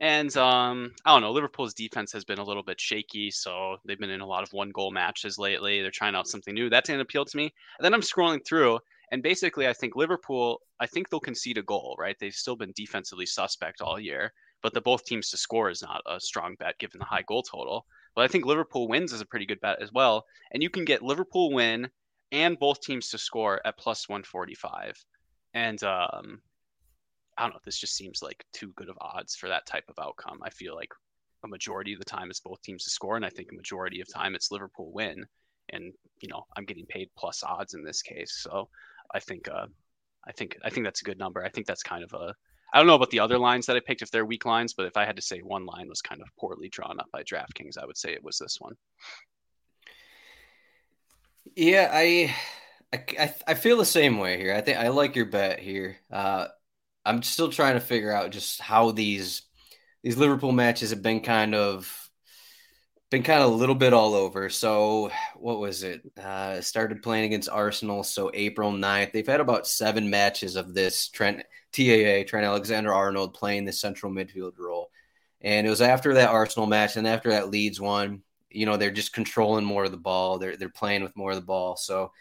[0.01, 3.99] And um, I don't know, Liverpool's defense has been a little bit shaky, so they've
[3.99, 5.81] been in a lot of one goal matches lately.
[5.81, 6.69] They're trying out something new.
[6.69, 7.45] That didn't appeal to me.
[7.79, 8.79] And then I'm scrolling through,
[9.15, 12.17] and basically, I think Liverpool, I think they'll concede a goal, right?
[12.19, 16.01] They've still been defensively suspect all year, but the both teams to score is not
[16.05, 17.85] a strong bet given the high goal total.
[18.13, 20.25] But I think Liverpool wins is a pretty good bet as well.
[20.51, 21.89] And you can get Liverpool win
[22.33, 25.01] and both teams to score at plus 145.
[25.53, 26.41] And um,
[27.37, 27.59] I don't know.
[27.63, 30.39] This just seems like too good of odds for that type of outcome.
[30.43, 30.91] I feel like
[31.45, 34.01] a majority of the time it's both teams to score, and I think a majority
[34.01, 35.25] of time it's Liverpool win.
[35.69, 38.67] And you know, I'm getting paid plus odds in this case, so
[39.13, 39.67] I think uh,
[40.27, 41.43] I think I think that's a good number.
[41.43, 42.33] I think that's kind of a
[42.73, 44.85] I don't know about the other lines that I picked if they're weak lines, but
[44.85, 47.77] if I had to say one line was kind of poorly drawn up by DraftKings,
[47.81, 48.75] I would say it was this one.
[51.55, 52.35] Yeah, I,
[52.91, 54.53] I, I feel the same way here.
[54.53, 55.97] I think I like your bet here.
[56.11, 56.47] Uh,
[57.05, 59.43] I'm still trying to figure out just how these
[60.03, 62.04] these Liverpool matches have been kind of
[63.11, 64.49] been kind of a little bit all over.
[64.49, 66.01] So what was it?
[66.21, 68.03] Uh, started playing against Arsenal.
[68.03, 69.11] So April 9th.
[69.11, 74.11] They've had about seven matches of this Trent TAA, Trent Alexander Arnold playing the central
[74.11, 74.89] midfield role.
[75.41, 78.89] And it was after that Arsenal match and after that Leeds one, you know, they're
[78.89, 80.39] just controlling more of the ball.
[80.39, 81.75] They're they're playing with more of the ball.
[81.75, 82.11] So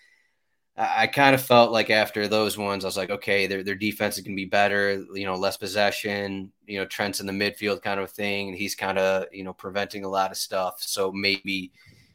[0.76, 4.18] I, kind of felt like after those ones, I was like, okay, their their defense
[4.18, 8.00] is gonna be better, you know, less possession, you know, Trent's in the midfield kind
[8.00, 10.76] of thing, and he's kind of, you know, preventing a lot of stuff.
[10.80, 11.72] So maybe,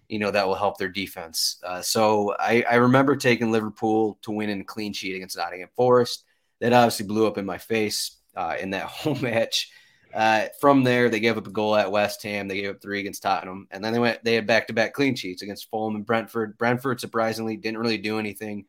[0.09, 1.61] you know, that will help their defense.
[1.63, 5.69] Uh, so I, I remember taking Liverpool to win in a clean sheet against Nottingham
[5.75, 6.25] Forest.
[6.59, 9.71] That obviously blew up in my face uh, in that whole match.
[10.13, 12.47] Uh, from there, they gave up a goal at West Ham.
[12.47, 14.23] They gave up three against Tottenham, and then they went.
[14.23, 16.57] They had back-to-back clean sheets against Fulham and Brentford.
[16.57, 18.65] Brentford surprisingly didn't really do anything.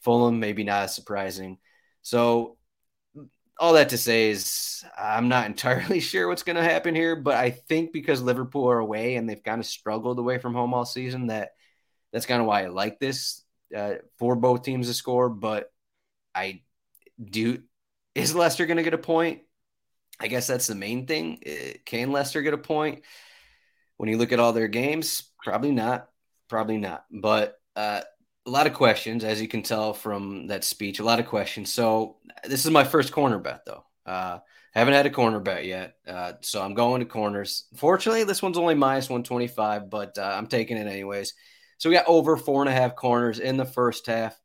[0.00, 1.58] Fulham maybe not as surprising.
[2.02, 2.56] So
[3.58, 7.34] all that to say is I'm not entirely sure what's going to happen here, but
[7.34, 10.84] I think because Liverpool are away and they've kind of struggled away from home all
[10.84, 11.50] season, that
[12.12, 13.42] that's kind of why I like this
[13.76, 15.28] uh, for both teams to score.
[15.28, 15.70] But
[16.34, 16.62] I
[17.22, 17.62] do
[18.14, 19.42] is Leicester going to get a point?
[20.20, 21.40] I guess that's the main thing.
[21.46, 23.02] Uh, can Leicester get a point?
[23.96, 26.08] When you look at all their games, probably not.
[26.48, 27.04] Probably not.
[27.10, 28.02] But uh,
[28.46, 31.72] a lot of questions, as you can tell from that speech, a lot of questions.
[31.72, 33.84] So this is my first corner bet, though.
[34.06, 34.38] Uh,
[34.72, 37.64] haven't had a corner bet yet, uh, so I'm going to corners.
[37.74, 41.34] Fortunately, this one's only minus 125, but uh, I'm taking it anyways.
[41.78, 44.38] So we got over four and a half corners in the first half.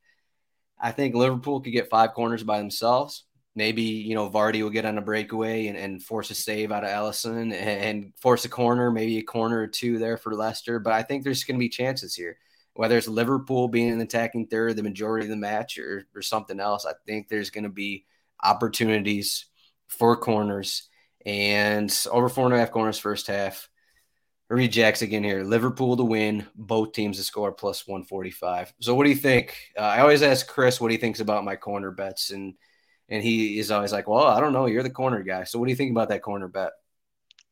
[0.79, 3.25] I think Liverpool could get five corners by themselves
[3.55, 6.83] maybe you know Vardy will get on a breakaway and, and force a save out
[6.83, 10.79] of Alisson and force a corner, maybe a corner or two there for Leicester.
[10.79, 12.37] But I think there's going to be chances here,
[12.73, 16.59] whether it's Liverpool being an attacking third the majority of the match or, or something
[16.59, 16.85] else.
[16.85, 18.05] I think there's going to be
[18.43, 19.45] opportunities
[19.87, 20.89] for corners
[21.25, 23.69] and over four and a half corners first half.
[24.49, 25.43] Rejects again here.
[25.43, 28.73] Liverpool to win, both teams to score plus 145.
[28.81, 29.55] So, what do you think?
[29.75, 32.53] Uh, I always ask Chris what he thinks about my corner bets, and
[33.09, 34.65] and he is always like, "Well, I don't know.
[34.65, 35.43] You're the corner guy.
[35.43, 36.71] So what do you think about that corner bet?"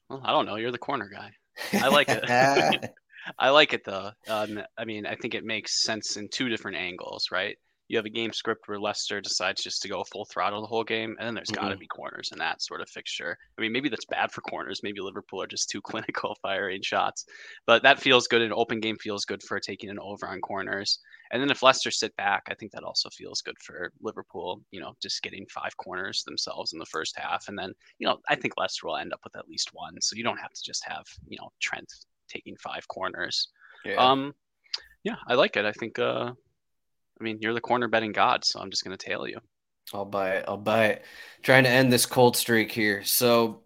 [0.10, 0.56] Well, I don't know.
[0.56, 1.32] You're the corner guy.
[1.74, 2.24] I like it.
[3.40, 4.12] I like it though.
[4.28, 7.58] Um, I mean, I think it makes sense in two different angles, right?
[7.92, 10.84] you have a game script where Leicester decides just to go full throttle the whole
[10.86, 11.62] game, and then there's mm-hmm.
[11.62, 13.38] got to be corners in that sort of fixture.
[13.58, 14.80] I mean, maybe that's bad for corners.
[14.82, 17.26] Maybe Liverpool are just too clinical firing shots,
[17.68, 18.42] but that feels good.
[18.42, 21.00] An open game feels good for taking an over on corners.
[21.32, 24.62] And then if Leicester sit back, I think that also feels good for Liverpool.
[24.72, 28.18] You know, just getting five corners themselves in the first half, and then you know,
[28.30, 30.00] I think Leicester will end up with at least one.
[30.02, 31.92] So you don't have to just have you know Trent
[32.28, 33.50] taking five corners.
[33.86, 33.96] Yeah.
[33.96, 34.34] Um,
[35.04, 35.66] yeah, I like it.
[35.66, 36.32] I think uh,
[37.22, 39.40] I mean, you're the corner betting god, so I'm just going to tail you.
[39.94, 40.46] I'll buy it.
[40.48, 41.06] I'll buy it.
[41.44, 43.04] Trying to end this cold streak here.
[43.04, 43.62] So,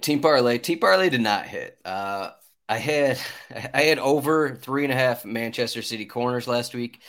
[0.00, 0.58] team parlay.
[0.58, 1.78] Team parlay did not hit.
[1.84, 2.30] Uh,
[2.72, 3.18] I had
[3.74, 7.02] I had over three and a half Manchester City corners last week.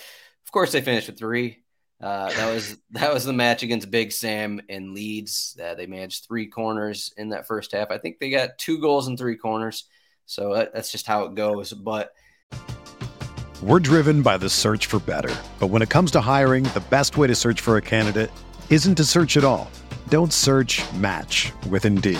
[0.45, 1.59] Of course, they finished with three.
[2.01, 5.57] Uh, that was that was the match against Big Sam and Leeds.
[5.64, 7.91] Uh, they managed three corners in that first half.
[7.91, 9.86] I think they got two goals and three corners.
[10.26, 11.72] So that, that's just how it goes.
[11.72, 12.11] But
[13.61, 15.34] we're driven by the search for better.
[15.61, 18.32] But when it comes to hiring, the best way to search for a candidate
[18.70, 19.72] isn't to search at all.
[20.09, 22.20] Don't search match with Indeed.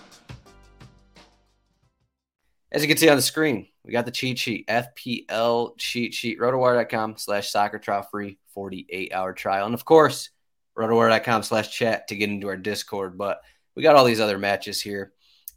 [2.71, 6.39] As you can see on the screen, we got the cheat sheet, FPL cheat sheet,
[6.39, 9.65] rotowire.com slash soccer trial free 48 hour trial.
[9.65, 10.29] And of course,
[10.77, 13.17] rotowire.com slash chat to get into our Discord.
[13.17, 13.41] But
[13.75, 15.11] we got all these other matches here.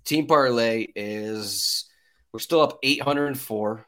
[0.05, 1.85] Team parlay is,
[2.33, 3.87] we're still up 804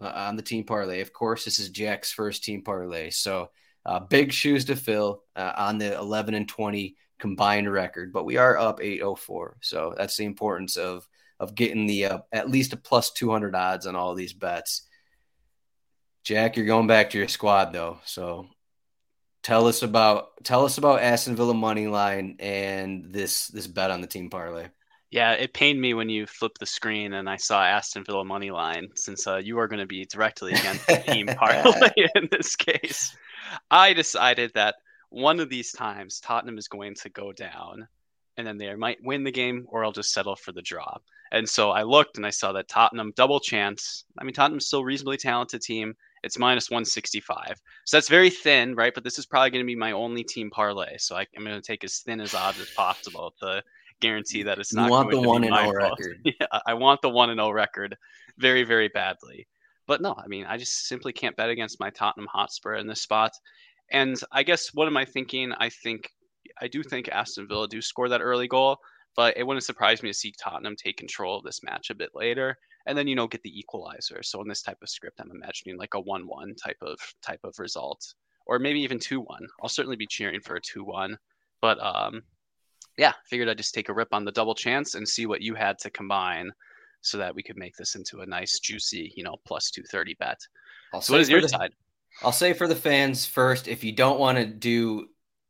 [0.00, 1.00] uh, on the team parlay.
[1.00, 3.10] Of course, this is Jack's first team parlay.
[3.10, 3.50] So
[3.84, 8.36] uh, big shoes to fill uh, on the 11 and 20 combined record, but we
[8.36, 9.56] are up 804.
[9.62, 11.08] So that's the importance of
[11.40, 14.86] of getting the uh, at least a plus 200 odds on all these bets.
[16.24, 17.98] Jack, you're going back to your squad though.
[18.04, 18.48] So
[19.42, 24.00] tell us about tell us about Aston Villa money line and this this bet on
[24.00, 24.66] the team parlay.
[25.10, 28.50] Yeah, it pained me when you flipped the screen and I saw Aston Villa money
[28.50, 32.56] line since uh, you are going to be directly against the team parlay in this
[32.56, 33.16] case.
[33.70, 34.74] I decided that
[35.08, 37.88] one of these times Tottenham is going to go down
[38.38, 40.96] and then they might win the game or I'll just settle for the draw.
[41.32, 44.04] And so I looked and I saw that Tottenham double chance.
[44.16, 45.94] I mean, Tottenham's still reasonably talented team.
[46.22, 47.60] It's minus 165.
[47.84, 48.94] So that's very thin, right?
[48.94, 50.96] But this is probably going to be my only team parlay.
[50.98, 53.62] So I, am going to take as thin as odds as possible to
[54.00, 54.86] guarantee that it's not.
[54.86, 56.20] You want the one and zero record?
[56.24, 57.96] yeah, I want the one and zero record,
[58.38, 59.46] very very badly.
[59.86, 63.02] But no, I mean, I just simply can't bet against my Tottenham Hotspur in this
[63.02, 63.32] spot.
[63.90, 65.52] And I guess what am I thinking?
[65.52, 66.10] I think
[66.60, 68.78] I do think Aston Villa do score that early goal,
[69.16, 72.10] but it wouldn't surprise me to see Tottenham take control of this match a bit
[72.14, 74.22] later, and then you know get the equalizer.
[74.22, 77.58] So in this type of script, I'm imagining like a one-one type of type of
[77.58, 78.14] result,
[78.46, 79.46] or maybe even two-one.
[79.62, 81.18] I'll certainly be cheering for a two-one,
[81.60, 82.22] but um,
[82.96, 85.54] yeah, figured I'd just take a rip on the double chance and see what you
[85.54, 86.50] had to combine
[87.00, 90.38] so that we could make this into a nice, juicy, you know, plus 230 bet.
[90.92, 91.72] I'll so what is your the, side?
[92.22, 95.06] I'll say for the fans first, if you don't want to do,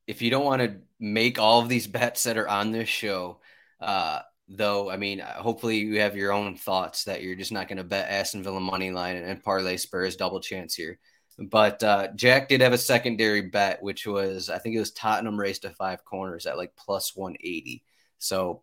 [0.09, 3.38] if you don't want to make all of these bets that are on this show,
[3.80, 7.76] uh, though, I mean, hopefully you have your own thoughts that you're just not going
[7.76, 10.98] to bet Aston Villa money line and, parlay Spurs double chance here.
[11.38, 15.38] But uh, Jack did have a secondary bet, which was I think it was Tottenham
[15.38, 17.84] race to five corners at like plus 180.
[18.18, 18.62] So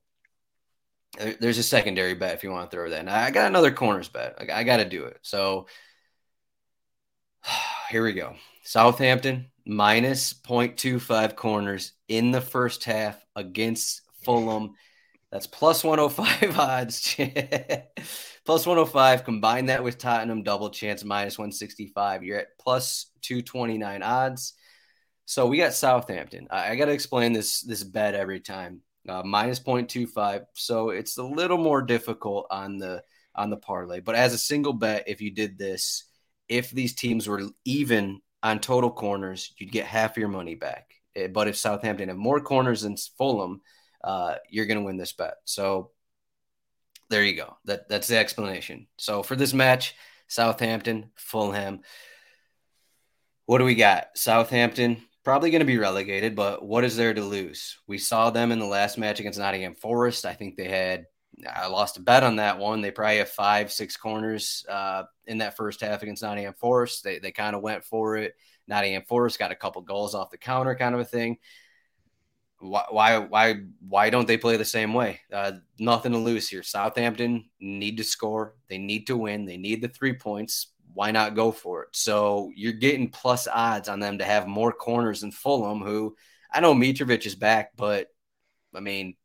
[1.40, 3.00] there's a secondary bet if you want to throw that.
[3.00, 4.36] And I got another corners bet.
[4.52, 5.20] I got to do it.
[5.22, 5.68] So
[7.90, 8.36] here we go.
[8.64, 14.74] Southampton minus 0.25 corners in the first half against Fulham.
[15.32, 17.16] That's plus 105 odds.
[18.46, 19.24] plus 105.
[19.24, 22.24] Combine that with Tottenham double chance minus 165.
[22.24, 24.54] You're at plus 229 odds.
[25.26, 26.48] So we got Southampton.
[26.52, 28.82] I, I got to explain this this bet every time.
[29.08, 30.46] Uh, minus 0.25.
[30.54, 33.04] So it's a little more difficult on the
[33.36, 34.00] on the parlay.
[34.00, 36.06] But as a single bet, if you did this,
[36.48, 40.94] if these teams were even on total corners, you'd get half your money back.
[41.16, 43.62] Eh, but if Southampton have more corners than Fulham,
[44.04, 45.38] uh, you're going to win this bet.
[45.46, 45.90] So
[47.10, 47.58] there you go.
[47.66, 48.86] That that's the explanation.
[48.98, 49.96] So for this match,
[50.28, 51.80] Southampton, Fulham.
[53.48, 54.10] What do we got?
[54.16, 57.80] Southampton probably going to be relegated, but what is there to lose?
[57.88, 60.24] We saw them in the last match against Nottingham Forest.
[60.24, 61.08] I think they had
[61.54, 62.82] I lost a bet on that one.
[62.82, 67.04] They probably have five, six corners uh, in that first half against Nottingham Forest.
[67.04, 68.36] They they kind of went for it.
[68.68, 71.38] Nottingham Forest got a couple goals off the counter, kind of a thing
[72.60, 73.56] why why why
[73.88, 75.22] why don't they play the same way?
[75.32, 76.64] Uh, nothing to lose here.
[76.64, 78.56] Southampton need to score.
[78.70, 79.46] They need to win.
[79.46, 80.68] They need the three points.
[80.94, 81.90] Why not go for it?
[81.94, 86.16] So you're getting plus odds on them to have more corners than Fulham, who
[86.52, 88.08] I know Mitrovic is back, but
[88.74, 89.16] I mean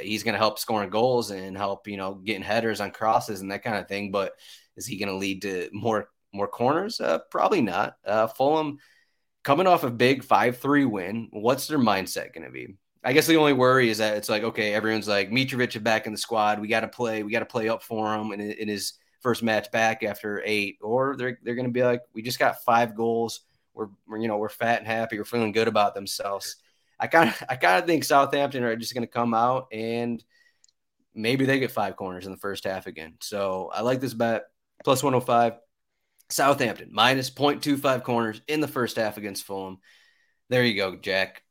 [0.00, 3.50] he's going to help scoring goals and help you know getting headers on crosses and
[3.50, 4.10] that kind of thing.
[4.10, 4.32] But
[4.76, 7.00] is he going to lead to more more corners?
[7.00, 7.96] Uh, probably not.
[8.04, 8.78] Uh, Fulham
[9.42, 12.76] coming off a big 5-3 win, what's their mindset going to be?
[13.04, 16.06] I guess the only worry is that it's like, okay, everyone's like, Mitrovic is back
[16.06, 16.60] in the squad.
[16.60, 17.24] We got to play.
[17.24, 20.78] We got to play up for him in, in his first match back after eight.
[20.80, 23.40] Or they're, they're going to be like, we just got five goals.
[23.74, 25.18] We're, we're, you know, we're fat and happy.
[25.18, 26.56] We're feeling good about themselves.
[27.02, 30.22] I kind of, I kind of think Southampton are just going to come out and
[31.14, 33.16] maybe they get five corners in the first half again.
[33.20, 34.44] So I like this bet
[34.84, 35.54] plus 105.
[36.30, 39.78] Southampton minus 0.25 corners in the first half against Fulham.
[40.48, 41.42] There you go, Jack.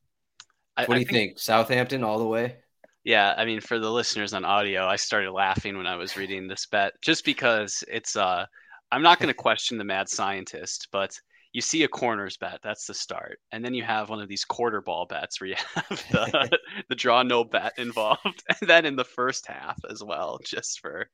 [0.75, 1.39] What I, do you think, think?
[1.39, 2.55] Southampton all the way?
[3.03, 6.47] Yeah, I mean, for the listeners on audio, I started laughing when I was reading
[6.47, 8.15] this bet just because it's.
[8.15, 8.45] uh
[8.91, 11.19] I'm not going to question the mad scientist, but
[11.53, 14.45] you see a corners bet that's the start and then you have one of these
[14.45, 18.95] quarter ball bets where you have the, the draw no bet involved and then in
[18.95, 21.09] the first half as well just for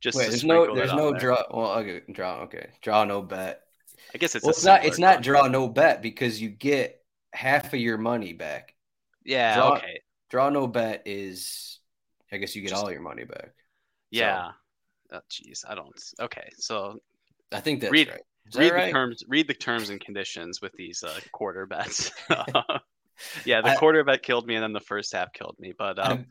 [0.00, 1.20] just Wait, there's no there's no there.
[1.20, 3.62] draw well okay draw okay draw no bet
[4.14, 7.00] I guess it's well, it's not it's not draw no bet because you get
[7.32, 8.74] half of your money back.
[9.24, 9.54] Yeah.
[9.54, 10.00] Draw, okay.
[10.30, 11.78] Draw no bet is,
[12.32, 13.52] I guess you get Just- all your money back.
[14.10, 14.52] Yeah.
[15.12, 15.92] Oh, Jeez, I don't.
[16.20, 16.98] Okay, so
[17.52, 18.20] I think that's Read- right.
[18.54, 18.86] Read right?
[18.86, 19.24] the terms.
[19.28, 22.10] Read the terms and conditions with these uh, quarter bets.
[23.44, 25.72] yeah, the I- quarter bet killed me, and then the first half killed me.
[25.76, 26.26] But um,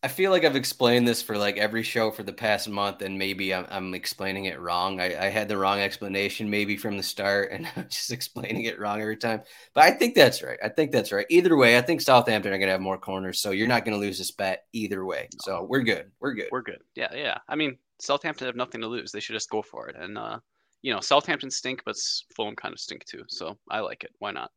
[0.00, 3.18] I feel like I've explained this for like every show for the past month, and
[3.18, 5.00] maybe I'm, I'm explaining it wrong.
[5.00, 8.78] I, I had the wrong explanation maybe from the start, and I'm just explaining it
[8.78, 9.42] wrong every time.
[9.74, 10.58] But I think that's right.
[10.62, 11.26] I think that's right.
[11.30, 13.94] Either way, I think Southampton are going to have more corners, so you're not going
[13.94, 15.28] to lose this bet either way.
[15.42, 16.12] So we're good.
[16.20, 16.48] We're good.
[16.52, 16.80] we're good.
[16.94, 17.38] Yeah, yeah.
[17.48, 19.10] I mean, Southampton have nothing to lose.
[19.10, 19.96] They should just go for it.
[19.98, 20.38] And uh,
[20.82, 21.96] you know, Southampton stink, but
[22.34, 23.24] Fulham kind of stink too.
[23.28, 24.10] So I like it.
[24.18, 24.50] Why not?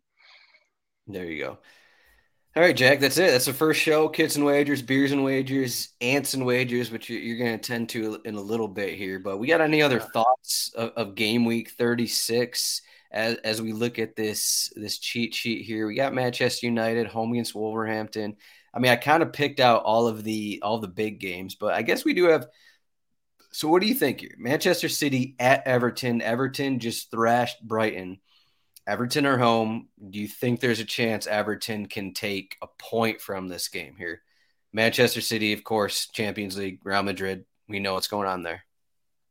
[1.07, 1.57] There you go.
[2.53, 2.99] All right, Jack.
[2.99, 3.31] That's it.
[3.31, 4.09] That's the first show.
[4.09, 7.87] Kits and wagers, beers and wagers, ants and wagers, which you're, you're going to attend
[7.89, 9.19] to in a little bit here.
[9.19, 13.99] But we got any other thoughts of, of game week 36 as as we look
[13.99, 15.87] at this this cheat sheet here?
[15.87, 18.35] We got Manchester United home against Wolverhampton.
[18.73, 21.73] I mean, I kind of picked out all of the all the big games, but
[21.73, 22.47] I guess we do have.
[23.51, 24.35] So, what do you think?
[24.37, 26.21] Manchester City at Everton.
[26.21, 28.19] Everton just thrashed Brighton.
[28.87, 29.89] Everton are home.
[30.09, 34.21] Do you think there's a chance Everton can take a point from this game here?
[34.73, 37.45] Manchester City, of course, Champions League, Real Madrid.
[37.67, 38.63] We know what's going on there.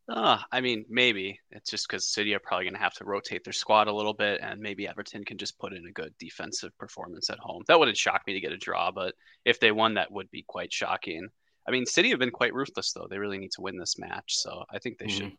[0.09, 3.45] Uh, I mean, maybe it's just because City are probably going to have to rotate
[3.45, 6.77] their squad a little bit, and maybe Everton can just put in a good defensive
[6.79, 7.63] performance at home.
[7.69, 9.15] That wouldn't shock me to get a draw, but
[9.45, 11.29] if they won, that would be quite shocking.
[11.71, 13.07] I mean, City have been quite ruthless though.
[13.09, 15.33] They really need to win this match, so I think they should.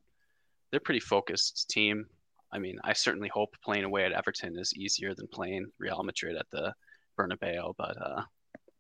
[0.72, 2.06] They're a pretty focused team.
[2.54, 6.38] I mean, I certainly hope playing away at Everton is easier than playing Real Madrid
[6.38, 6.74] at the
[7.20, 8.22] Bernabeu, but uh,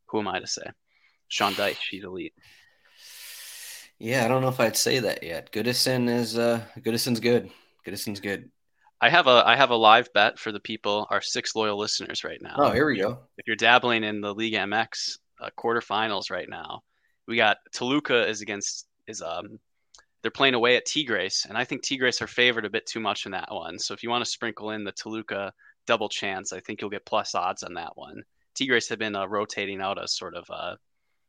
[0.05, 0.63] who am I to say?
[1.27, 2.33] Sean Dyche, she's elite.
[3.99, 5.51] Yeah, I don't know if I'd say that yet.
[5.51, 7.51] Goodison is uh Goodison's good.
[7.85, 8.49] Goodison's good.
[9.01, 12.23] I have a I have a live bet for the people, our six loyal listeners
[12.23, 12.55] right now.
[12.57, 13.19] Oh, here we go.
[13.37, 16.81] If you're dabbling in the League MX uh, quarterfinals right now,
[17.31, 19.57] we got Toluca is against is um
[20.21, 23.25] they're playing away at Tigres, and I think Tigres are favored a bit too much
[23.25, 23.79] in that one.
[23.79, 25.53] So if you want to sprinkle in the Toluca
[25.87, 28.21] double chance, I think you'll get plus odds on that one.
[28.53, 30.75] Tigres have been uh, rotating out a sort of uh,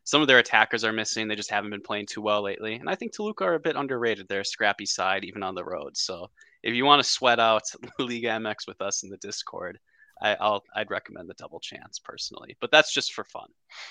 [0.02, 1.28] some of their attackers are missing.
[1.28, 3.76] They just haven't been playing too well lately, and I think Toluca are a bit
[3.76, 4.26] underrated.
[4.26, 5.96] They're a scrappy side even on the road.
[5.96, 6.30] So
[6.64, 7.62] if you want to sweat out
[8.00, 9.78] Liga MX with us in the Discord,
[10.22, 13.48] I, I'll I'd recommend the double chance personally, but that's just for fun.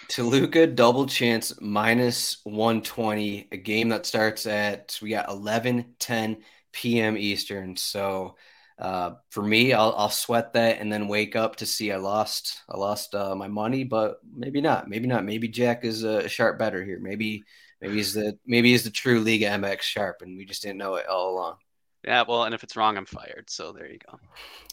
[0.08, 6.38] Toluca double chance minus 120, a game that starts at we got 11 10
[6.72, 7.18] p.m.
[7.18, 7.76] Eastern.
[7.76, 8.38] So
[8.80, 12.62] uh, for me, I'll, I'll sweat that and then wake up to see I lost
[12.70, 14.90] I lost uh, my money, but maybe not.
[14.90, 15.26] Maybe not.
[15.26, 17.00] Maybe Jack is a sharp bettor here.
[17.00, 17.44] Maybe
[17.82, 20.96] maybe he's the maybe he's the true Liga MX sharp, and we just didn't know
[20.96, 21.56] it all along.
[22.04, 23.50] Yeah, well, and if it's wrong, I'm fired.
[23.50, 24.20] So there you go.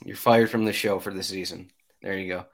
[0.04, 1.70] You're fired from the show for the season.
[2.02, 2.46] There you go.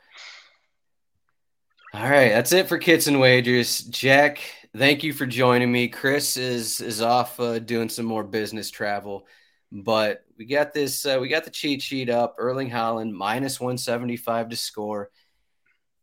[1.93, 3.83] All right, that's it for kits and wagers.
[3.83, 4.41] Jack,
[4.77, 5.87] thank you for joining me.
[5.87, 9.29] Chris is is off uh, doing some more business travel,
[9.71, 11.07] but we got this.
[11.07, 12.35] Uh, we got the cheat sheet up.
[12.37, 15.11] Erling Haaland minus one seventy five to score.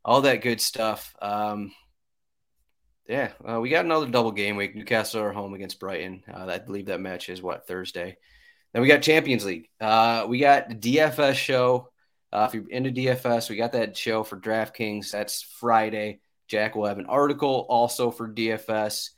[0.05, 1.13] All that good stuff.
[1.22, 1.74] Um,
[3.05, 4.74] yeah, uh, we got another double game week.
[4.74, 6.24] Newcastle are home against Brighton.
[6.34, 8.15] Uh, I believe that match is what Thursday.
[8.74, 9.69] Then we got Champions League.
[9.80, 11.89] Uh, we got the DFS show.
[12.32, 15.11] Uh, if you're into DFS, we got that show for DraftKings.
[15.11, 16.22] That's Friday.
[16.47, 19.09] Jack will have an article also for DFS.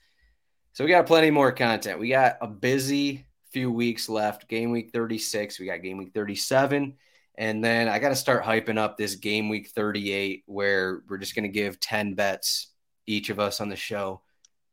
[0.74, 2.00] So we got plenty more content.
[2.00, 4.48] We got a busy few weeks left.
[4.48, 5.60] Game week 36.
[5.60, 6.96] We got game week 37.
[7.36, 11.36] And then I got to start hyping up this game week 38 where we're just
[11.36, 12.68] going to give 10 bets
[13.06, 14.22] each of us on the show.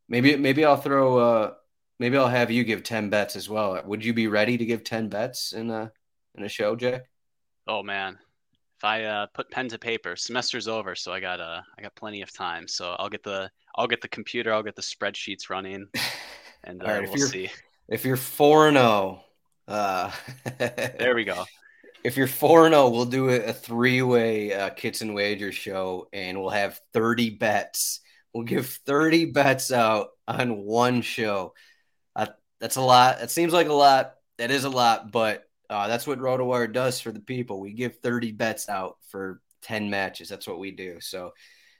[0.09, 1.53] Maybe maybe I'll throw uh
[2.01, 3.81] maybe I'll have you give 10 bets as well.
[3.85, 5.93] Would you be ready to give 10 bets in a
[6.35, 7.05] in a show, Jack?
[7.69, 8.19] Oh man,
[8.79, 11.95] if I uh, put pen to paper, semester's over, so I got uh, I got
[11.95, 12.67] plenty of time.
[12.67, 15.87] So I'll get the I'll get the computer, I'll get the spreadsheets running,
[16.65, 17.51] and uh, right, we'll see.
[17.89, 19.25] If you're 4 and 0,
[19.69, 20.11] uh
[20.59, 21.45] There we go.
[22.05, 26.09] if you're 4 and 0, we'll do a, a three-way uh, kits and wagers show
[26.13, 28.01] and we'll have 30 bets.
[28.33, 31.53] We'll give 30 bets out on one show.
[32.61, 33.21] That's a lot.
[33.23, 34.15] It seems like a lot.
[34.39, 37.61] That is a lot, but uh, that's what RotoWire does for the people.
[37.61, 40.29] We give 30 bets out for 10 matches.
[40.29, 41.01] That's what we do.
[41.01, 41.33] So,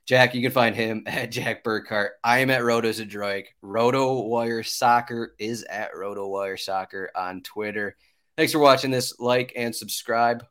[0.07, 2.11] Jack, you can find him at Jack Burkart.
[2.25, 3.47] I am at RotoZdroik.
[3.63, 7.97] RotoWire Soccer is at RotoWire Soccer on Twitter.
[8.37, 9.19] Thanks for watching this.
[9.19, 10.45] Like and subscribe.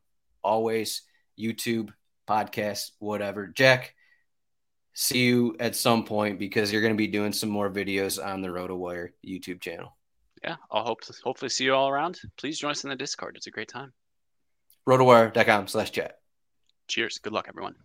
[0.43, 1.01] Always
[1.39, 1.89] YouTube,
[2.27, 3.47] podcast, whatever.
[3.47, 3.95] Jack,
[4.99, 8.41] see you at some point because you're going to be doing some more videos on
[8.41, 9.95] the RotoWire YouTube channel.
[10.43, 12.19] Yeah, I'll hope to hopefully see you all around.
[12.37, 13.37] Please join us in the Discord.
[13.37, 13.93] It's a great time.
[14.87, 16.19] rotowire.com slash chat.
[16.89, 17.19] Cheers.
[17.19, 17.75] Good luck, everyone.